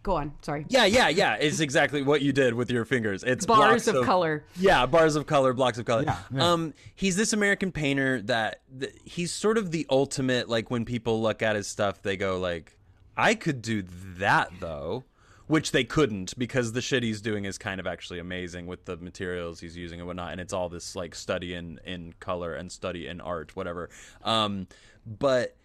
[0.04, 0.34] Go on.
[0.42, 0.66] Sorry.
[0.70, 1.36] Yeah, yeah, yeah.
[1.36, 3.24] It's exactly what you did with your fingers.
[3.24, 4.44] It's Bars blocks of color.
[4.58, 6.04] Yeah, bars of color, blocks of color.
[6.04, 6.52] Yeah, yeah.
[6.52, 10.48] Um, he's this American painter that th- he's sort of the ultimate.
[10.48, 12.78] Like when people look at his stuff, they go like,
[13.18, 13.84] "I could do
[14.18, 15.06] that though,"
[15.48, 18.98] which they couldn't because the shit he's doing is kind of actually amazing with the
[18.98, 22.72] materials he's using and whatnot, and it's all this like study in in color and
[22.72, 23.90] study in art, whatever.
[24.22, 24.68] Um,
[25.06, 25.56] but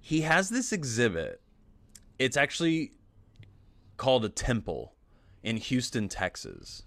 [0.00, 1.40] he has this exhibit.
[2.18, 2.92] It's actually
[3.96, 4.94] called a temple
[5.42, 6.82] in Houston, Texas.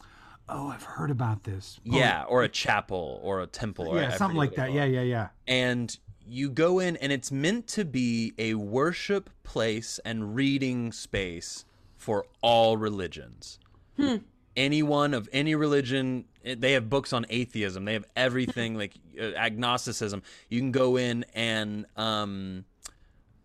[0.48, 1.80] Oh, I've heard about this.
[1.80, 3.88] Oh, Yeah, or a chapel or a temple.
[3.88, 4.74] Or yeah, something like that.
[4.74, 5.28] Yeah, yeah, yeah.
[5.48, 11.66] And you go in, and it's meant to be a worship place and reading space
[11.96, 13.60] for all religions.
[13.98, 14.18] Hmm.
[14.56, 17.86] Anyone of any religion, eh, they have books on atheism.
[17.86, 20.24] They have everything like uh, agnosticism.
[20.50, 22.66] You can go in and um,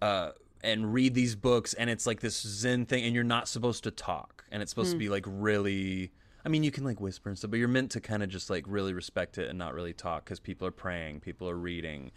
[0.01, 0.31] uh,
[0.65, 3.91] and read these books, and it's like this Zen thing, and you're not supposed to
[3.91, 6.11] talk, and it's supposed to be like really.
[6.47, 8.51] I mean, you can like whisper and stuff, but you're meant to kind of just
[8.51, 12.11] like really respect it and not really talk because people are praying, people are reading,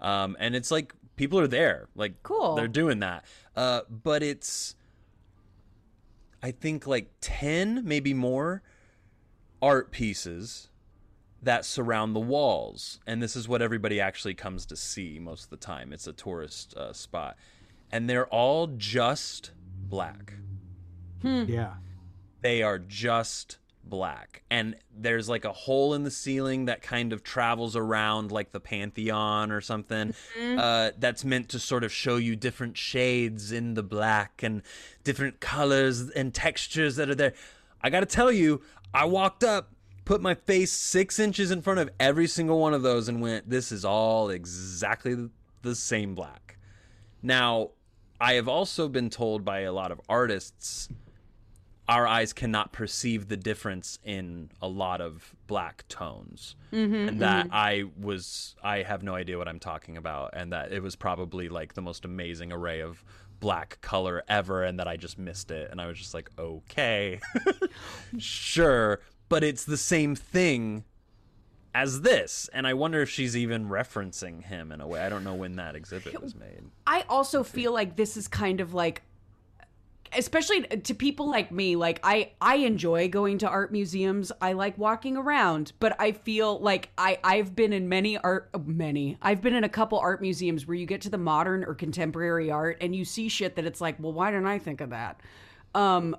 [0.00, 2.54] um, and it's like people are there, like Cool.
[2.54, 3.24] they're doing that.
[3.54, 4.74] Uh, but it's,
[6.42, 8.62] I think like ten, maybe more,
[9.60, 10.68] art pieces
[11.42, 13.00] that surround the walls.
[13.06, 15.92] And this is what everybody actually comes to see most of the time.
[15.92, 17.36] It's a tourist uh, spot.
[17.94, 19.52] And they're all just
[19.88, 20.34] black.
[21.22, 21.74] Yeah.
[22.40, 24.42] They are just black.
[24.50, 28.58] And there's like a hole in the ceiling that kind of travels around like the
[28.58, 30.12] Pantheon or something.
[30.58, 34.62] Uh, that's meant to sort of show you different shades in the black and
[35.04, 37.34] different colors and textures that are there.
[37.80, 38.60] I got to tell you,
[38.92, 39.70] I walked up
[40.04, 43.48] put my face six inches in front of every single one of those and went,
[43.48, 45.30] this is all exactly
[45.62, 46.58] the same black.
[47.22, 47.70] Now,
[48.20, 50.88] I have also been told by a lot of artists
[51.88, 56.56] our eyes cannot perceive the difference in a lot of black tones.
[56.72, 57.54] Mm-hmm, and that mm-hmm.
[57.54, 61.48] i was i have no idea what i'm talking about and that it was probably
[61.48, 63.04] like the most amazing array of
[63.38, 67.20] black color ever and that i just missed it and i was just like okay
[68.18, 69.00] sure.
[69.28, 70.84] But it's the same thing
[71.74, 75.24] as this and i wonder if she's even referencing him in a way i don't
[75.24, 79.02] know when that exhibit was made I also feel like this is kind of like
[80.16, 84.30] especially to people like me like I I enjoy going to art museums.
[84.40, 89.18] I like walking around, but I feel like I I've been in many art many.
[89.20, 92.50] I've been in a couple art museums where you get to the modern or contemporary
[92.50, 95.20] art and you see shit that it's like, "Well, why didn't I think of that?"
[95.74, 96.16] Um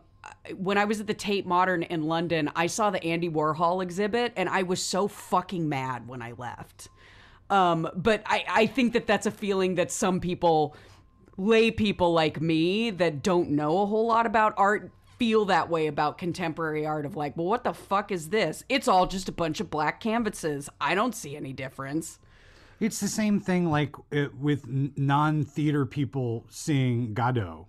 [0.55, 4.34] when I was at the Tate Modern in London, I saw the Andy Warhol exhibit
[4.36, 6.89] and I was so fucking mad when I left.
[7.49, 10.76] Um, but I, I think that that's a feeling that some people,
[11.38, 15.88] lay people like me that don't know a whole lot about art, feel that way
[15.88, 18.63] about contemporary art of like, well, what the fuck is this?
[18.67, 20.69] It's all just a bunch of black canvases.
[20.82, 22.19] I don't see any difference.
[22.80, 23.95] It's the same thing like
[24.38, 27.67] with non-theater people seeing Godot.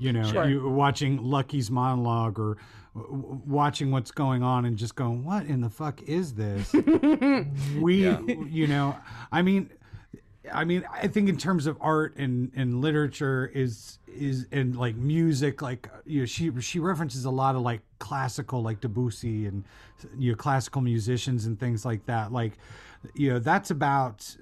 [0.00, 2.56] You know, you watching Lucky's monologue or
[2.94, 6.72] w- watching what's going on and just going, "What in the fuck is this?"
[7.80, 8.08] we,
[8.48, 8.96] you know,
[9.30, 9.70] I mean,
[10.52, 14.96] I mean, I think in terms of art and, and literature is is and like
[14.96, 19.64] music, like you know, she she references a lot of like classical, like Debussy and
[20.18, 22.32] you know classical musicians and things like that.
[22.32, 22.52] Like,
[23.14, 24.34] you know, that's about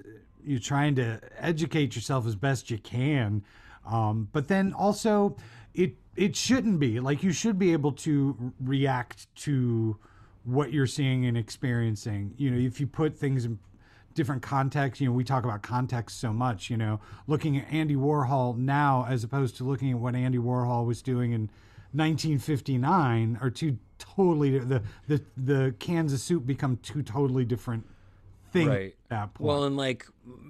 [0.43, 3.43] you trying to educate yourself as best you can,
[3.85, 5.35] um, but then also
[5.73, 9.97] it it shouldn't be like you should be able to react to
[10.43, 12.33] what you're seeing and experiencing.
[12.37, 13.59] You know, if you put things in
[14.15, 17.95] different contexts, you know, we talk about context so much, you know, looking at Andy
[17.95, 21.49] Warhol now as opposed to looking at what Andy Warhol was doing in
[21.91, 27.85] 1959 are two totally the the the cans of soup become two totally different
[28.51, 29.47] things right at that point.
[29.47, 30.05] well and like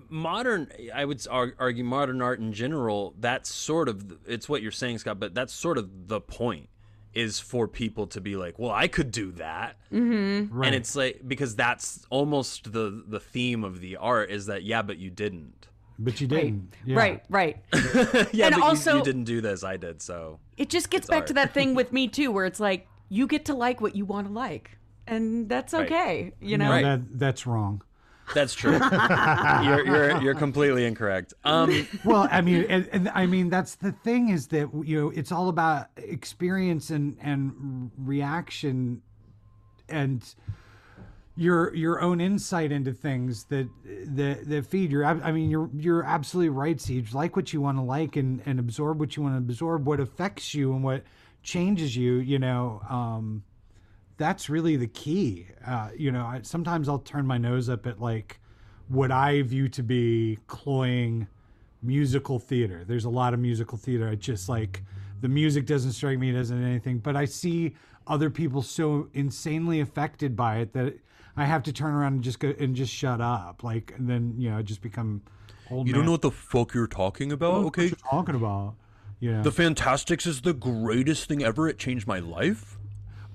[0.09, 4.97] modern i would argue modern art in general that's sort of it's what you're saying
[4.97, 6.69] scott but that's sort of the point
[7.13, 10.55] is for people to be like well i could do that mm-hmm.
[10.55, 10.67] right.
[10.67, 14.81] and it's like because that's almost the the theme of the art is that yeah
[14.81, 15.67] but you didn't
[16.01, 16.73] but you didn't.
[16.85, 16.95] Yeah.
[16.95, 17.57] Right, right.
[18.31, 21.17] yeah And but also- you, didn't do this i did so It just gets back
[21.23, 21.27] art.
[21.27, 24.05] to that thing with me too, where it's like you get to like what you
[24.05, 24.77] want to like,
[25.07, 25.85] and that's Right.
[25.91, 26.31] okay.
[26.39, 27.81] You know, No, that that's wrong.
[28.33, 28.79] That's true.
[29.63, 31.33] You're, you're you're completely incorrect.
[31.43, 35.09] Um well i mean and, and i mean that's the thing is that you know
[35.09, 39.01] it's all about experience and and reaction
[39.87, 40.23] and
[41.35, 46.03] your your own insight into things that that that feed your i mean you're you're
[46.03, 47.13] absolutely right CJ.
[47.13, 49.99] Like what you want to like and and absorb what you want to absorb what
[49.99, 51.03] affects you and what
[51.41, 53.43] changes you you know um
[54.19, 55.47] that's really the key.
[55.65, 58.39] Uh, you know, I, sometimes I'll turn my nose up at like
[58.89, 61.27] what I view to be cloying
[61.81, 62.83] musical theater.
[62.85, 64.09] There's a lot of musical theater.
[64.09, 64.83] I just like
[65.21, 70.35] the music doesn't strike me as anything, but I see other people so insanely affected
[70.35, 70.95] by it that
[71.37, 73.63] I have to turn around and just go and just shut up.
[73.63, 75.21] Like, and then you know, I just become
[75.71, 75.87] old.
[75.87, 78.75] you don't know what the fuck you're talking about What okay you're talking about.
[79.21, 79.41] Yeah.
[79.41, 82.78] the Fantasticks is the greatest thing ever it changed my life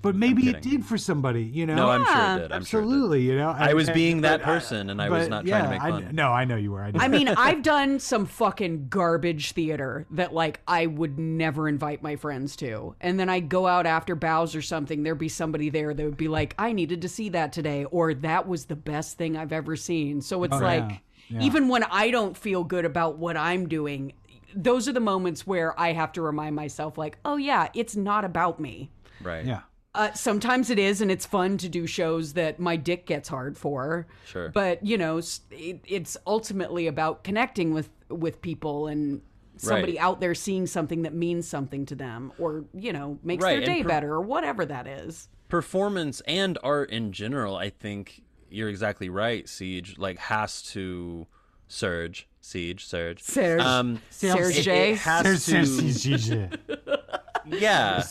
[0.04, 1.42] but maybe it did for somebody.
[1.42, 2.90] You know, no i'm sure it did i'm sure it did.
[2.92, 3.22] absolutely.
[3.22, 5.46] You know, I was And- being that but uh, person, and I was but not
[5.46, 6.82] trying to make I- no, I know you were.
[6.84, 7.00] I, know.
[7.00, 12.14] I mean, I've done some fucking garbage theater that like I would never invite my
[12.16, 12.94] friends to.
[13.00, 16.16] And then I go out after bows or something, there'd be somebody there that would
[16.16, 19.52] be like, I needed to see that today, or that was the best thing I've
[19.52, 20.20] ever seen.
[20.20, 20.98] So it's Oh, like, yeah.
[21.30, 21.40] Yeah.
[21.42, 24.12] even when I don't feel good about what I'm doing,
[24.54, 28.24] those are the moments where I have to remind myself, like, oh yeah, it's not
[28.26, 28.90] about me.
[29.22, 29.60] right yeah.
[29.94, 33.56] Uh, sometimes it is, and it's fun to do shows that my dick gets hard
[33.56, 34.06] for.
[34.26, 34.48] Sure.
[34.48, 39.22] But you know, it, it's ultimately about connecting with with people and
[39.56, 40.02] somebody Right.
[40.02, 43.66] out there seeing something that means something to them, or you know, makes Right, their
[43.66, 45.28] day per- better, or whatever that is.
[45.48, 49.48] performance and art in general, I think you're exactly right.
[49.48, 51.28] Siege like has to
[51.68, 53.60] surge, siege, surge, Serge.
[53.60, 54.58] Um, Serge.
[54.58, 56.50] it, it has to,
[57.46, 58.00] yeah.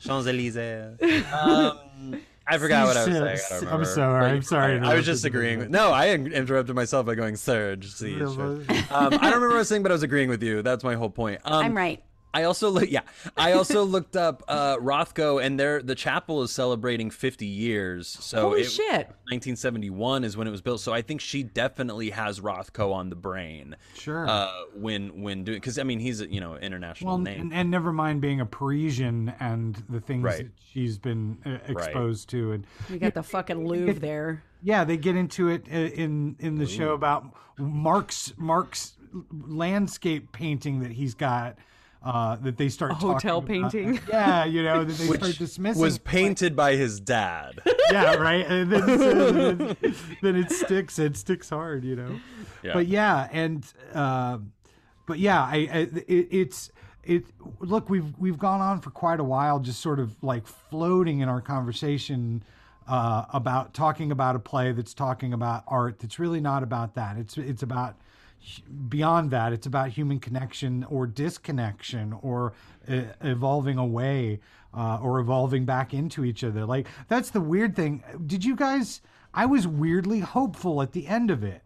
[0.00, 0.96] Champs Elysees.
[1.32, 3.16] Um, I forgot what I was saying.
[3.16, 3.84] I don't I'm remember.
[3.84, 5.60] sorry, But I'm sorry I, I was just agreeing.
[5.60, 7.86] With, no, I interrupted myself by going Serge.
[7.92, 8.20] Siege.
[8.22, 10.62] Um, I don't remember what I was saying, but I was agreeing with you.
[10.62, 11.40] That's my whole point.
[11.44, 12.02] Um, I'm right.
[12.34, 13.02] I also look yeah.
[13.36, 18.08] I also looked up uh Rothko and their the chapel is celebrating 50 years.
[18.08, 19.08] So Holy it- shit.
[19.32, 20.80] 1971 is when it was built.
[20.80, 23.76] So I think she definitely has Rothko on the brain.
[23.94, 24.26] Sure.
[24.28, 27.40] Uh when when doing cuz I mean he's a, you know, international Well, name.
[27.40, 30.38] and, and never mind being a Parisian and the things Right.
[30.44, 34.42] that she's been uh, exposed to, and You got the fucking Louvre there.
[34.62, 37.24] yeah, they get into it uh, in in the show about
[37.58, 38.94] Mark's Mark's
[39.46, 41.56] landscape painting that he's got.
[42.04, 43.48] Uh, that they start talking hotel about.
[43.48, 44.00] painting.
[44.08, 45.80] yeah, you know that they start which dismissing.
[45.80, 47.60] was painted by his dad.
[47.92, 48.44] yeah, right.
[48.44, 49.76] And then, then,
[50.22, 50.98] then it sticks.
[50.98, 52.18] It sticks hard, you know.
[52.64, 52.72] Yeah.
[52.72, 54.38] But yeah, and uh,
[55.06, 55.78] but yeah, I, I
[56.08, 56.72] it, it's
[57.04, 57.24] it.
[57.60, 61.28] Look, we've we've gone on for quite a while, just sort of like floating in
[61.28, 62.42] our conversation
[62.88, 66.00] uh, about talking about a play that's talking about art.
[66.00, 67.16] That's really not about that.
[67.16, 67.94] It's it's about
[68.88, 72.52] beyond that it's about human connection or disconnection or
[72.88, 74.40] uh, evolving away
[74.74, 76.64] uh, or evolving back into each other.
[76.64, 78.02] Like that's the weird thing.
[78.26, 79.00] Did you guys
[79.34, 81.62] i was weirdly hopeful at the end of it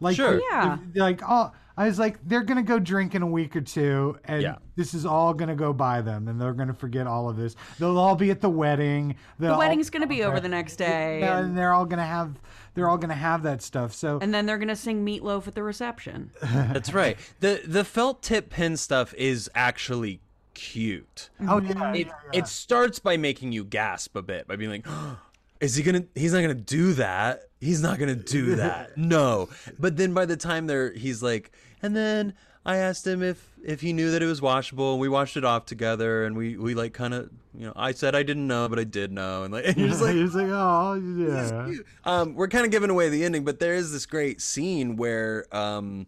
[0.00, 0.40] like Sure.
[0.50, 0.78] Yeah.
[0.94, 4.42] like oh i was like they're gonna go drink in a week or two and
[4.42, 4.56] Yeah.
[4.76, 7.98] this is all gonna go by them and they're gonna forget all of this they'll
[7.98, 11.22] all be at the wedding The wedding's going to be over the next day.
[11.22, 12.34] and, and they're all gonna have
[12.74, 15.54] they're all gonna have that stuff so and then they're going to sing Meatloaf at
[15.54, 16.30] the reception.
[16.42, 17.16] That's right.
[17.40, 20.20] The the felt tip pin stuff is actually
[20.54, 21.30] cute.
[21.48, 24.86] oh yeah, It it starts by making you gasp a bit by being like,
[25.60, 26.04] "Is he gonna?
[26.14, 27.44] He's not gonna do that.
[27.60, 28.96] He's not gonna do that.
[28.96, 29.48] No."
[29.78, 31.52] But then by the time they're, he's like,
[31.82, 32.34] and then
[32.64, 34.92] I asked him if if he knew that it was washable.
[34.92, 37.92] and We washed it off together, and we we like kind of, you know, I
[37.92, 40.50] said I didn't know, but I did know, and like, and you're just like, like
[40.50, 44.40] oh yeah um, we're kind of giving away the ending, but there is this great
[44.40, 46.06] scene where um,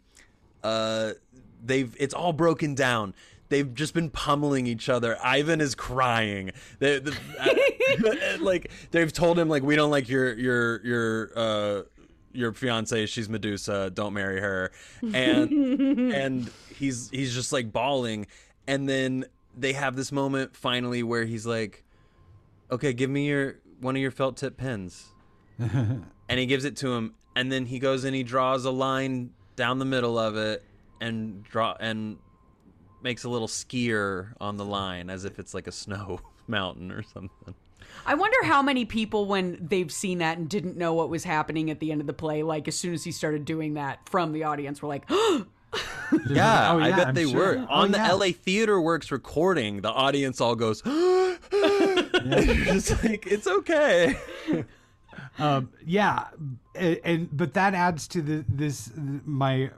[0.62, 1.12] uh,
[1.64, 3.14] they've it's all broken down.
[3.52, 5.18] They've just been pummeling each other.
[5.22, 6.52] Yvan is crying.
[6.78, 11.82] They, the, uh, like they've told him like we don't like your your your uh,
[12.32, 13.04] your fiance.
[13.04, 13.90] She's Medusa.
[13.90, 14.72] Don't marry her.
[15.02, 15.52] And
[16.12, 18.26] and he's he's just like bawling.
[18.66, 21.84] And then they have this moment finally where he's like,
[22.70, 25.08] "Okay, give me your one of your felt tip pens."
[25.58, 29.30] and he gives it to him and then he goes and he draws a line
[29.56, 30.64] down the middle of it
[31.00, 32.16] and draw and
[33.02, 37.02] makes a little skier on the line as if it's like a snow mountain or
[37.02, 37.54] something.
[38.06, 41.70] I wonder how many people, when they've seen that and didn't know what was happening
[41.70, 44.32] at the end of the play, like as soon as he started doing that from
[44.32, 47.56] the audience, were like, yeah, Oh, i bet I'm they sure.
[47.58, 47.66] were.
[47.68, 50.82] Oh, on the la theater works recording the audience all goes
[52.24, 54.16] just like it's okay.
[55.38, 56.28] Um, yeah,
[56.74, 59.70] and, and but that adds to the this my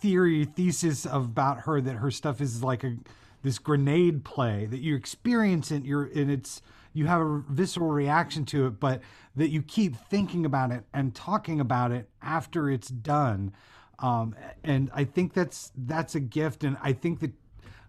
[0.00, 2.96] theory thesis about her that her stuff is like a
[3.42, 6.60] this grenade play that you experience it you're and it's
[6.92, 9.00] you have a visceral reaction to it but
[9.36, 13.52] that you keep thinking about it and talking about it after it's done
[14.00, 14.34] um,
[14.64, 17.32] and i think that's that's a gift and i think that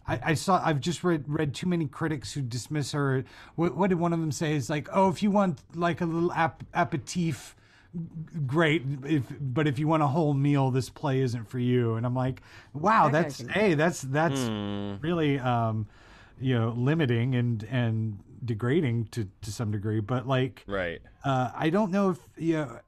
[0.10, 0.62] I, I saw.
[0.66, 3.24] I've just read read too many critics who dismiss her.
[3.56, 4.56] What, what did one of them say?
[4.56, 7.56] Is like, oh, if you want like a little ap- aperitif,
[8.46, 8.84] great.
[9.06, 11.96] If but if you want a whole meal, this play isn't for you.
[11.96, 12.42] And I'm like,
[12.74, 14.40] wow, That that's hey, that's that's
[15.02, 15.88] really um,
[16.40, 20.00] you know, limiting and and degrading to to some degree.
[20.00, 22.80] But like, right uh, I don't know if you know,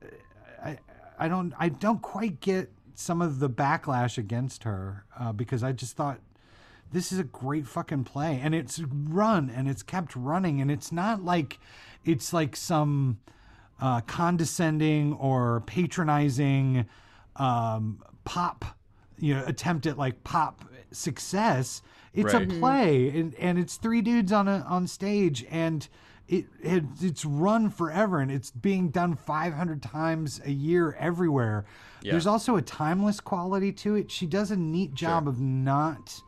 [0.63, 0.77] I
[1.19, 5.71] I don't I don't quite get some of the backlash against her uh, because I
[5.71, 6.19] just thought
[6.91, 10.91] this is a great fucking play and it's run and it's kept running and it's
[10.91, 11.59] not like
[12.03, 13.19] it's like some
[13.81, 16.85] uh, condescending or patronizing
[17.37, 18.65] um, pop
[19.17, 21.81] you know attempt at like pop success
[22.13, 22.43] it's Right.
[22.51, 25.87] a play and, and it's three dudes on a on stage and
[26.27, 31.65] it, it it's run forever and it's being done 500 times a year everywhere
[32.03, 32.11] Yeah.
[32.11, 36.21] there's also a timeless quality to it she does a neat job of not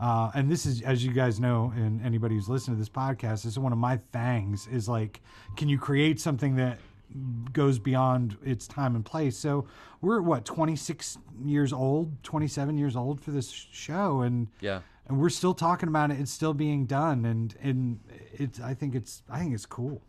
[0.00, 3.42] uh, and this is as you guys know and anybody who's listened to this podcast
[3.42, 5.20] this is one of my things is like
[5.56, 6.78] can you create something that
[7.52, 9.36] goes beyond its time and place.
[9.36, 9.66] So
[10.00, 14.80] we're what 26 years old 27 years old for this show and yeah.
[15.06, 16.20] and we're still talking about it.
[16.20, 18.00] It's still being done and and
[18.32, 20.02] it's i think it's i think it's cool.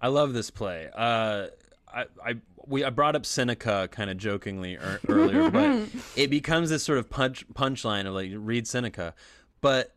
[0.00, 0.88] I love this play.
[0.94, 1.48] Uh,
[1.92, 2.36] I, I
[2.66, 6.98] we I brought up Seneca kind of jokingly ear- earlier, but it becomes this sort
[6.98, 9.14] of punch punchline of like read Seneca,
[9.60, 9.94] but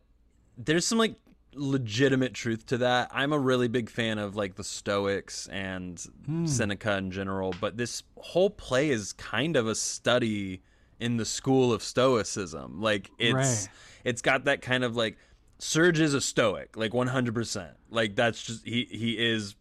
[0.58, 1.14] there's some like
[1.56, 3.10] legitimate truth to that.
[3.12, 6.46] I'm a really big fan of like the Stoics and hmm.
[6.46, 10.62] Seneca in general, but this whole play is kind of a study
[11.00, 12.80] in the school of Stoicism.
[12.80, 13.68] Like it's Right.
[14.04, 15.16] it's got that kind of like
[15.58, 17.70] Serge is a stoic, like 100%.
[17.90, 19.54] Like that's just he he is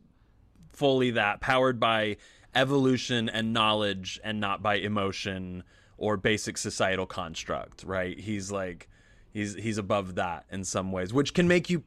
[0.71, 2.17] fully that powered by
[2.55, 5.63] evolution and knowledge and not by emotion
[5.97, 8.19] or basic societal construct, right?
[8.19, 8.89] He's like
[9.33, 11.83] he's he's above that in some ways, which can make you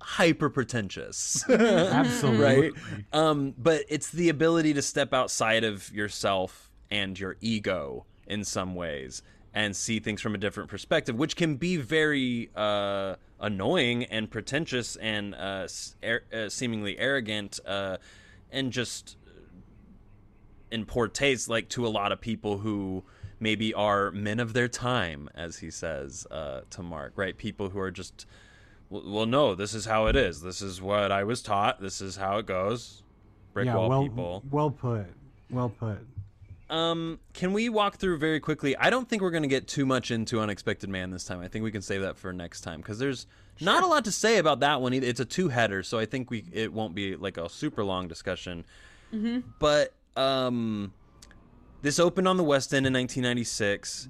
[0.00, 1.44] hyper pretentious.
[1.50, 2.70] Absolutely.
[2.70, 2.72] right?
[3.12, 8.74] Um, but it's the ability to step outside of yourself and your ego in some
[8.74, 9.22] ways
[9.54, 14.96] and see things from a different perspective, which can be very uh, annoying and pretentious
[14.96, 15.68] and uh,
[16.02, 17.98] ar- uh, seemingly arrogant uh,
[18.50, 19.16] and just
[20.70, 23.04] in poor taste, like to a lot of people who
[23.42, 27.36] maybe are men of their time, as he says uh, to Mark, right?
[27.36, 28.24] People who are just
[28.88, 30.40] well, well, no, this is how it is.
[30.40, 31.80] This is what I was taught.
[31.80, 33.02] This is how it goes.
[33.52, 34.42] Brick yeah, wall well, people.
[34.50, 35.06] well put.
[35.50, 35.98] Well put.
[36.70, 38.74] Um, can we walk through very quickly?
[38.76, 41.40] I don't think we're going to get too much into Unexpected Man this time.
[41.40, 43.26] I think we can save that for next time because there's
[43.60, 44.94] not a lot to say about that one.
[44.94, 45.06] Either.
[45.06, 48.64] It's a two-header, so I think we it won't be like a super long discussion.
[49.58, 50.94] But um,
[51.82, 54.08] this opened on the West End in 1996,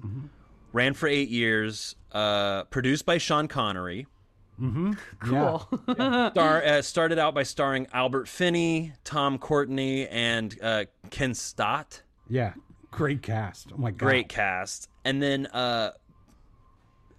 [0.71, 4.07] ran for eight years, uh, produced by Sean Connery.
[5.19, 5.67] Cool.
[5.91, 12.01] Star, uh, started out by starring Albert Finney, Tom Courtenay, and uh, Ken Stott.
[12.29, 12.53] Yeah.
[12.91, 13.71] Great cast.
[13.73, 13.97] Oh my god.
[14.05, 14.89] Great cast.
[15.03, 15.91] And then uh,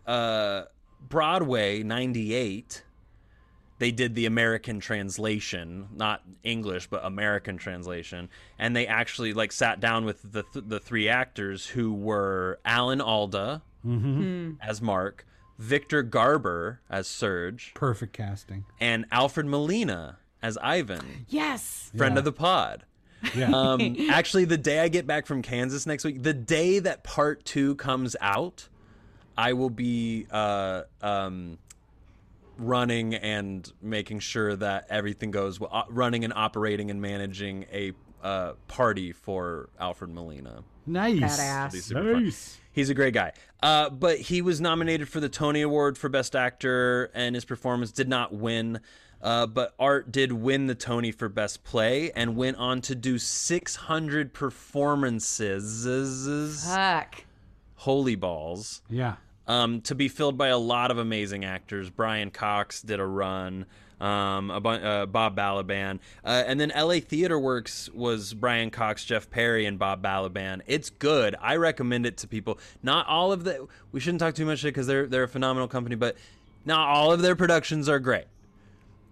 [0.06, 0.62] uh,
[1.09, 2.85] Broadway '98,
[3.85, 9.78] they did the American translation, not English, but American translation, and they actually like sat
[9.78, 13.61] down with the th- the three actors who were Alan Alda
[14.62, 15.27] as Mark,
[15.59, 18.65] Victor Garber as Serge, Perfect casting.
[18.81, 21.93] and Alfred Molina as Yvan, yes.
[21.94, 22.19] friend Yeah.
[22.20, 22.85] of the pod.
[23.36, 23.51] Yeah.
[23.52, 27.44] Um, actually, the day I get back from Kansas next week, the day that part
[27.44, 28.69] two comes out,
[29.36, 31.59] I will be uh, um,
[32.56, 37.93] running and making sure that everything goes well, uh, running and operating and managing a
[38.22, 40.62] uh, party for Alfred Molina.
[40.86, 41.39] nice.
[41.39, 41.72] Badass.
[41.72, 42.24] Be fun.
[42.24, 42.59] Nice.
[42.72, 43.32] He's a great guy.
[43.62, 47.93] Uh, but he was nominated for the Tony Award for Best Actor, and his performance
[47.93, 48.81] did not win.
[49.22, 53.16] Uh, but Art did win the Tony for Best Play and went on to do
[53.18, 56.64] 600 performances.
[56.66, 57.24] Fuck.
[57.76, 58.82] Holy balls.
[58.90, 59.16] Yeah.
[59.47, 61.91] Um, to be filled by a lot of amazing actors.
[61.91, 63.66] Brian Cox did a run.
[64.01, 66.99] Um, a uh, Bob Balaban, uh, and then L.A.
[66.99, 70.62] Theater Works was Brian Cox, Jeff Perry, and Bob Balaban.
[70.66, 71.37] It's good.
[71.41, 72.59] I recommend it to people.
[72.83, 73.69] Not all of the.
[73.93, 76.16] We shouldn't talk too much because they're they're a phenomenal company, but
[76.65, 78.25] not all of their productions are great.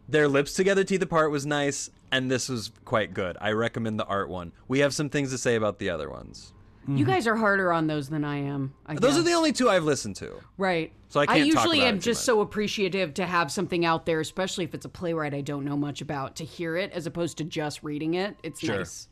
[0.08, 3.36] Their lips together, teeth apart was nice, and this was quite good.
[3.40, 4.52] I recommend the art one.
[4.68, 6.52] We have some things to say about the other ones.
[6.88, 8.74] You guys are harder on those than I am.
[8.86, 10.40] I Those are the only two I've listened to.
[10.58, 10.92] Right.
[11.08, 12.24] So I can't talk usually am just much.
[12.26, 15.76] so appreciative to have something out there, especially if it's a playwright I don't know
[15.76, 18.36] much about, to hear it as opposed to just reading it.
[18.42, 18.78] It's Sure.
[18.78, 19.08] nice.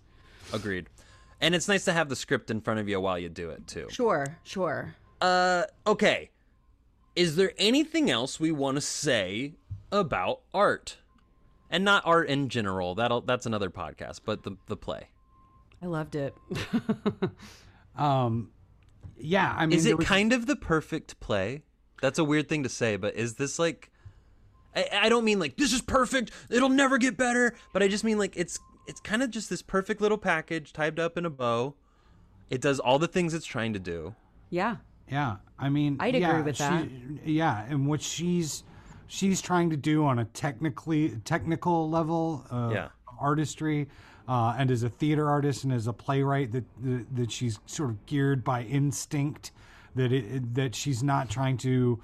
[0.52, 0.88] Agreed.
[1.40, 3.66] And it's nice to have the script in front of you while you do it
[3.66, 3.86] too.
[3.90, 4.94] Sure, sure.
[5.20, 6.30] Uh, okay.
[7.14, 9.54] Is there anything else we want to say
[9.92, 10.96] about art?
[11.70, 12.96] And not art in general.
[12.96, 15.08] That'll that's another podcast, but the the play.
[15.82, 16.34] I loved it.
[17.96, 18.50] Um,
[19.18, 19.54] yeah.
[19.56, 21.62] I mean, Is it was- kind of the perfect play?
[22.00, 23.90] That's a weird thing to say, but is this like
[24.74, 28.04] I, I don't mean like this is perfect, it'll never get better, but I just
[28.04, 31.30] mean like it's it's kind of just this perfect little package tied up in a
[31.30, 31.74] bow.
[32.48, 34.14] It does all the things it's trying to do.
[34.48, 34.76] yeah.
[35.10, 36.88] Yeah, I mean, I'd agree yeah, with she- that.
[37.24, 38.62] Yeah, and what she's
[39.08, 42.88] she's trying to do on a technically technical level, uh, Yeah.
[43.20, 43.88] artistry,
[44.30, 47.90] uh, and as a theater artist and as a playwright, that that, that she's sort
[47.90, 49.50] of geared by instinct.
[49.96, 52.00] That it, that she's not trying to,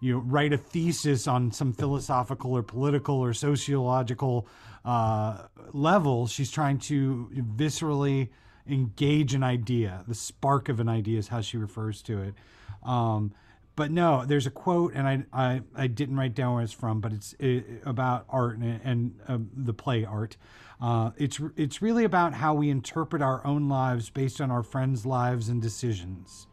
[0.00, 4.48] you know, write a thesis on some philosophical or political or sociological
[4.84, 5.42] uh,
[5.72, 6.26] level.
[6.26, 8.30] She's trying to viscerally
[8.68, 10.02] engage an idea.
[10.08, 12.34] The spark of an idea is how she refers to it.
[12.82, 13.32] Um,
[13.76, 17.00] but no, there's a quote, and I, I, I didn't write down where it's from,
[17.00, 20.36] but it's uh about art and, and um, the play art.
[20.80, 25.04] Uh, it's it's really about how we interpret our own lives based on our friends'
[25.04, 26.46] lives and decisions.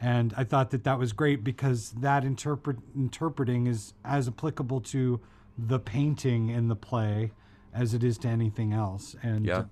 [0.00, 5.20] And I thought that that was great because that interpret interpreting is as applicable to
[5.56, 7.32] the painting in the play
[7.72, 9.16] as it is to anything else.
[9.22, 9.64] And Yeah.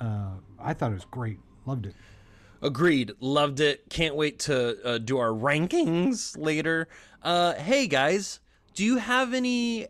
[0.00, 1.38] uh, I thought it was great.
[1.66, 1.94] Loved it.
[2.62, 3.12] Agreed.
[3.20, 3.88] Loved it.
[3.90, 6.88] Can't wait to uh, do our rankings later.
[7.22, 8.40] Uh, hey guys,
[8.74, 9.86] do you have any?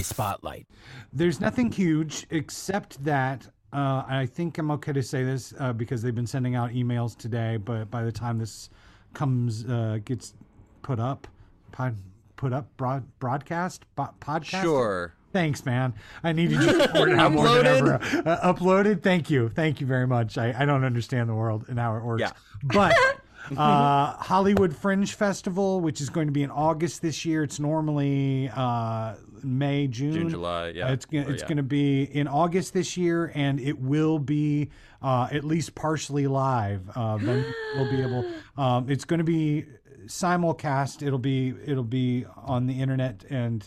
[0.00, 0.66] LA Spotlight.
[1.12, 6.02] There's nothing huge except that uh, I think I'm okay to say this uh, because
[6.02, 8.70] they've been sending out emails today, but by the time this
[9.14, 10.34] comes uh, gets
[10.82, 11.26] put up,
[11.72, 11.96] pod,
[12.36, 14.62] put up broad broadcast bo- podcast.
[14.62, 15.14] Sure.
[15.32, 15.94] Thanks, man.
[16.24, 17.94] I needed you to point it more than ever.
[17.94, 19.02] Uh, uploaded.
[19.02, 19.48] Thank you.
[19.48, 20.36] Thank you very much.
[20.36, 22.22] I, I don't understand the world and how it works.
[22.22, 22.32] Yeah.
[22.64, 22.96] But
[23.56, 27.44] uh, Hollywood Fringe Festival, which is going to be in August this year.
[27.44, 29.14] It's normally uh,
[29.44, 30.12] May, June.
[30.12, 30.92] June, July, yeah.
[30.92, 31.48] It's, gonna- Or, it's yeah.
[31.48, 34.70] going to be in August this year, and it will be
[35.02, 36.88] uh, at least partially live.
[36.94, 37.44] Uh, then
[37.76, 38.24] we'll be able.
[38.56, 39.64] Um, it's going to be
[40.04, 41.06] simulcast.
[41.06, 43.66] It'll be it'll be on the internet and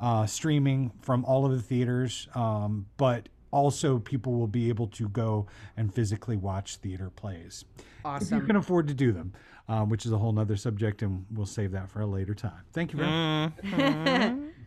[0.00, 2.28] uh, streaming from all of the theaters.
[2.34, 5.46] Um, but also, people will be able to go
[5.76, 7.64] and physically watch theater plays
[8.04, 8.36] awesome.
[8.36, 9.32] if you can afford to do them,
[9.68, 12.60] um, which is a whole nother subject, and we'll save that for a later time.
[12.72, 14.32] Thank you very much.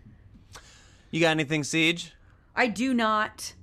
[1.12, 2.12] You got anything, CJ?
[2.56, 3.54] I do not.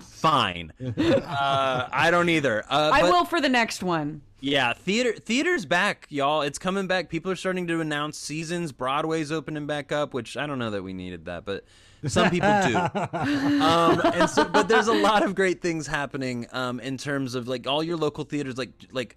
[0.00, 0.72] Fine.
[0.80, 2.64] uh, I don't either.
[2.68, 4.22] Uh, I but- will for the next one.
[4.42, 6.40] Yeah, theater theater's back, y'all.
[6.40, 7.10] It's coming back.
[7.10, 8.72] People are starting to announce seasons.
[8.72, 11.64] Broadway's opening back up, which I don't know that we needed that, but
[12.06, 12.74] some people do.
[13.62, 17.48] um, and so, but there's a lot of great things happening um, in terms of
[17.48, 18.56] like all your local theaters.
[18.56, 19.16] Like like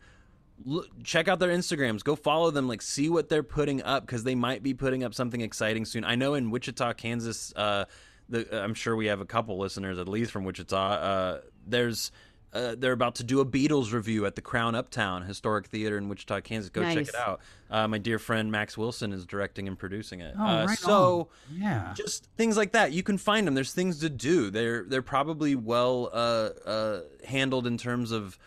[0.66, 2.04] look, check out their Instagrams.
[2.04, 2.68] Go follow them.
[2.68, 6.04] Like see what they're putting up because they might be putting up something exciting soon.
[6.04, 7.54] I know in Wichita, Kansas.
[7.56, 7.86] Uh,
[8.30, 10.78] the, I'm sure we have a couple listeners at least from Wichita.
[10.78, 12.12] Uh, there's
[12.54, 16.08] uh, they're about to do a Beatles revue at the Crown Uptown Historic Theater in
[16.08, 16.70] Wichita, Kansas.
[16.70, 17.42] Go check it out.
[17.70, 20.36] Uh, my dear friend Max Wilson is directing and producing it.
[20.38, 21.60] Oh, uh, right so on.
[21.60, 21.94] Yeah.
[21.96, 22.92] just things like that.
[22.92, 23.56] You can find them.
[23.56, 24.52] There's things to do.
[24.52, 28.38] They're they're probably well uh, uh, handled in terms of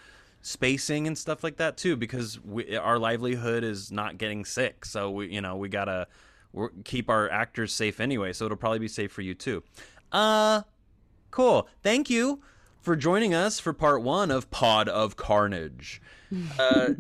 [0.47, 4.85] spacing and stuff like that too, because we, our livelihood is not getting sick.
[4.85, 6.07] So we you know we gotta
[6.85, 8.33] keep our actors safe anyway.
[8.33, 9.63] So it'll probably be safe for you too.
[10.13, 10.63] Uh,
[11.31, 11.69] cool.
[11.83, 12.41] Thank you
[12.81, 16.01] for joining us for part one of Pod of Carnage.
[16.59, 16.95] Uh,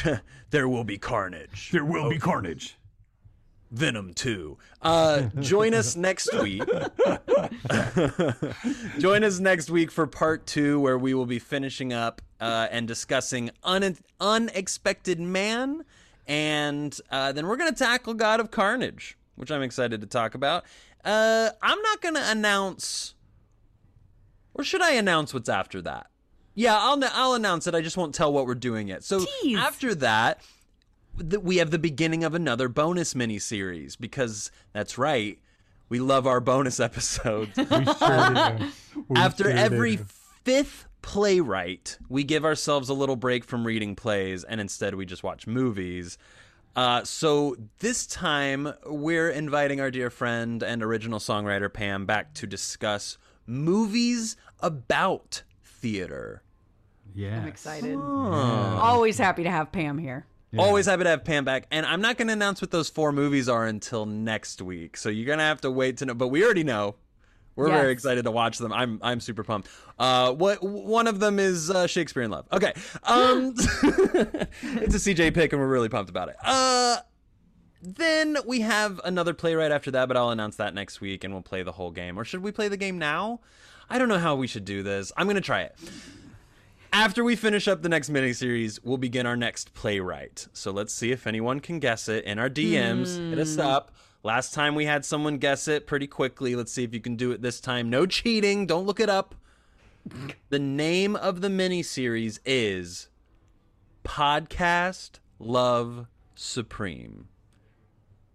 [0.50, 1.70] there will be carnage.
[1.70, 2.76] There will be carnage.
[3.72, 4.58] Venom 2.
[4.82, 6.62] Uh, join us next week.
[8.98, 12.86] join us next week for part two, where we will be finishing up uh, and
[12.86, 15.84] discussing un- Unexpected Man.
[16.26, 20.34] And uh, then we're going to tackle God of Carnage, which I'm excited to talk
[20.34, 20.64] about.
[21.04, 23.14] Uh, I'm not going to announce,
[24.54, 26.06] or should I announce what's after that?
[26.54, 27.74] Yeah, I'll I'll announce it.
[27.74, 29.02] I just won't tell what we're doing yet.
[29.02, 29.56] So Tease.
[29.56, 30.50] after that, th-
[31.42, 35.38] we have the beginning of another bonus mini series because that's right.
[35.88, 37.52] We love our bonus episodes.
[37.58, 38.58] Sure
[39.16, 40.04] After sure every do.
[40.44, 45.22] fifth playwright, we give ourselves a little break from reading plays and instead we just
[45.22, 46.18] watch movies.
[46.76, 52.46] Uh, so this time we're inviting our dear friend and original songwriter Pam back to
[52.46, 56.42] discuss movies about theater.
[57.14, 57.40] yeah.
[57.40, 57.96] I'm excited.
[57.96, 60.26] Always happy to have Pam here.
[60.58, 61.66] Always happy to have Pam back.
[61.70, 64.96] And I'm not going to announce what those four movies are until next week.
[64.96, 66.14] So you're going to have to wait to know.
[66.14, 66.96] But we already know.
[67.54, 68.72] We're very excited to watch them.
[68.72, 69.68] I'm I'm super pumped.
[69.98, 72.46] Uh, what one of them is uh, Shakespeare in Love.
[72.50, 72.72] Okay,
[73.02, 76.36] um, it's a CJ pick, and we're really pumped about it.
[76.42, 76.96] Uh,
[77.82, 81.42] then we have another playwright after that, but I'll announce that next week, and we'll
[81.42, 82.18] play the whole game.
[82.18, 83.40] Or should we play the game now?
[83.90, 85.12] I don't know how we should do this.
[85.16, 85.76] I'm gonna try it.
[86.92, 90.46] After we finish up the next miniseries, we'll begin our next playwright.
[90.52, 93.30] So let's see if anyone can guess it in our DMs.
[93.30, 93.62] Hit us hmm.
[93.62, 93.92] up.
[94.22, 96.54] Last time we had someone guess it pretty quickly.
[96.54, 97.88] Let's see if you can do it this time.
[97.88, 98.66] No cheating.
[98.66, 99.34] Don't look it up.
[100.50, 103.08] The name of the miniseries is
[104.04, 107.28] Podcast Love Supreme.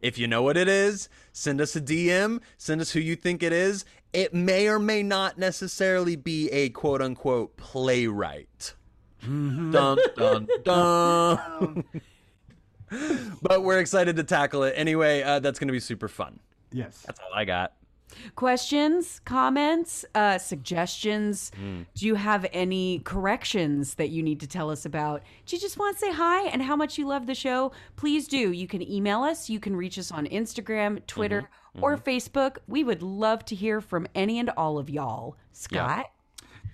[0.02, 3.42] If you know what it is, send us a DM, send us who you think
[3.42, 3.84] it is.
[4.18, 8.74] It may or may not necessarily be a quote unquote playwright.
[9.22, 11.84] dun dun dun.
[13.44, 14.74] but we're excited to tackle it.
[14.76, 16.40] Anyway, uh, that's going to be super fun.
[16.72, 17.04] Yes.
[17.06, 17.74] That's all I got.
[18.36, 21.52] Questions, comments, uh, suggestions?
[21.56, 21.82] Hmm.
[21.94, 25.22] Do you have any corrections that you need to tell us about?
[25.46, 27.72] Do you just want to say hi and how much you love the show?
[27.98, 28.52] Please do.
[28.52, 29.48] You can email us.
[29.48, 31.54] You can reach us on Instagram, Twitter, Mm-hmm.
[31.82, 32.58] Or Facebook.
[32.68, 35.36] We would love to hear from any and all of y'all.
[35.52, 36.12] Scott?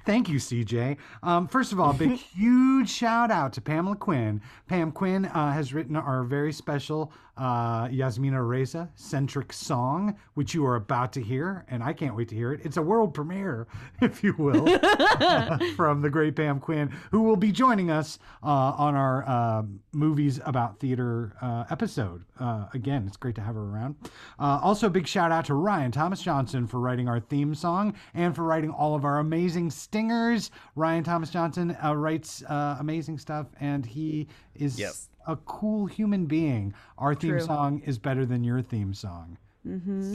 [0.05, 0.97] Thank you, CJ.
[1.21, 4.41] Um, first of all, big, huge shout out to Pamela Quinn.
[4.67, 10.65] Pam Quinn uh, has written our very special uh, Yasmina Reza centric song, which you
[10.65, 12.61] are about to hear, and I can't wait to hear it.
[12.63, 13.67] It's a world premiere,
[14.01, 14.65] if you will,
[15.75, 20.39] from the great Pam Quinn, who will be joining us uh, on our uh, movies
[20.45, 22.23] about theater uh, episode.
[22.39, 23.95] Uh, again, it's great to have her around.
[24.39, 27.93] Uh, also, a big shout out to Ryan Thomas Johnson for writing our theme song
[28.13, 30.51] and for writing all of our amazing stingers.
[30.75, 34.93] Ryan Thomas Johnson uh, writes uh, amazing stuff, and he is Yep.
[35.27, 36.73] A cool human being.
[36.97, 37.41] Our theme True.
[37.41, 39.37] song is better than your theme song.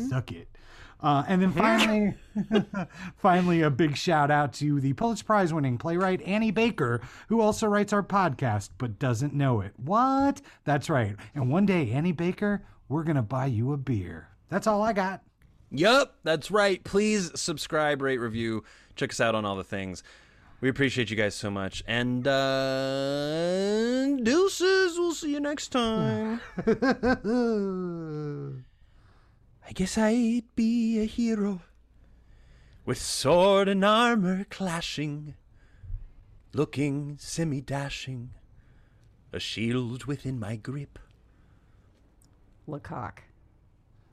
[0.09, 0.48] Suck it.
[1.01, 2.14] Uh, and then finally,
[3.16, 7.68] finally, a big shout out to the Pulitzer Prize winning playwright Annie Baker, who also
[7.68, 9.72] writes our podcast but doesn't know it.
[9.76, 10.43] What?
[10.64, 11.14] That's right.
[11.35, 14.28] And one day, Annie Baker, we're going to buy you a beer.
[14.48, 15.22] That's all I got.
[15.70, 16.82] Yup, that's right.
[16.82, 18.64] Please subscribe, rate, review.
[18.97, 20.02] Check us out on all the things.
[20.60, 21.85] We appreciate you guys so much.
[21.86, 26.40] And uh deuces, we'll see you next time.
[29.68, 31.60] I guess I'd be a hero
[32.85, 35.35] with sword and armor clashing,
[36.52, 38.30] looking semi dashing,
[39.32, 40.98] a shield within my grip.
[42.66, 43.18] Lecoq.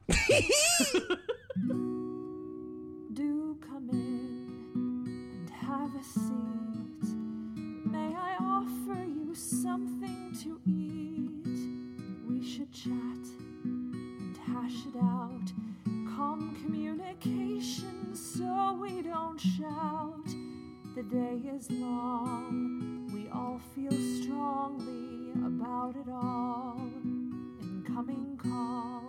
[6.13, 7.09] seat.
[7.85, 11.59] May I offer you something to eat?
[12.27, 13.23] We should chat
[13.63, 15.51] and hash it out.
[16.15, 20.27] Calm communication so we don't shout.
[20.95, 23.91] The day is long, we all feel
[24.21, 26.79] strongly about it all.
[27.61, 29.03] Incoming call,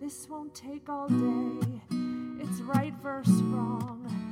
[0.00, 1.80] this won't take all day.
[2.40, 4.31] It's right versus wrong.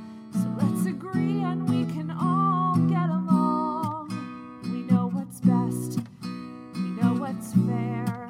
[5.41, 5.99] Best.
[6.75, 8.29] We know what's fair.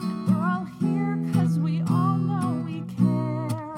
[0.00, 1.16] And we're all here
[1.58, 3.76] we all know we care.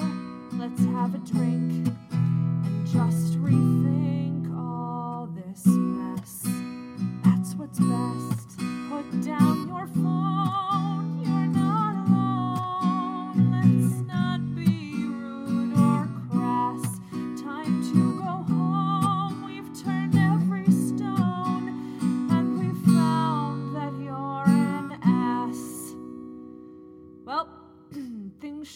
[0.53, 6.47] Let's have a drink and just rethink all this mess.
[7.23, 8.59] That's what's best.
[8.89, 10.48] Put down your phone,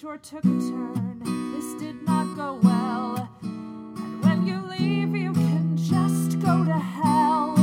[0.03, 1.21] sure took a turn.
[1.55, 3.29] This did not go well.
[3.41, 7.62] And when you leave, you can just go to hell.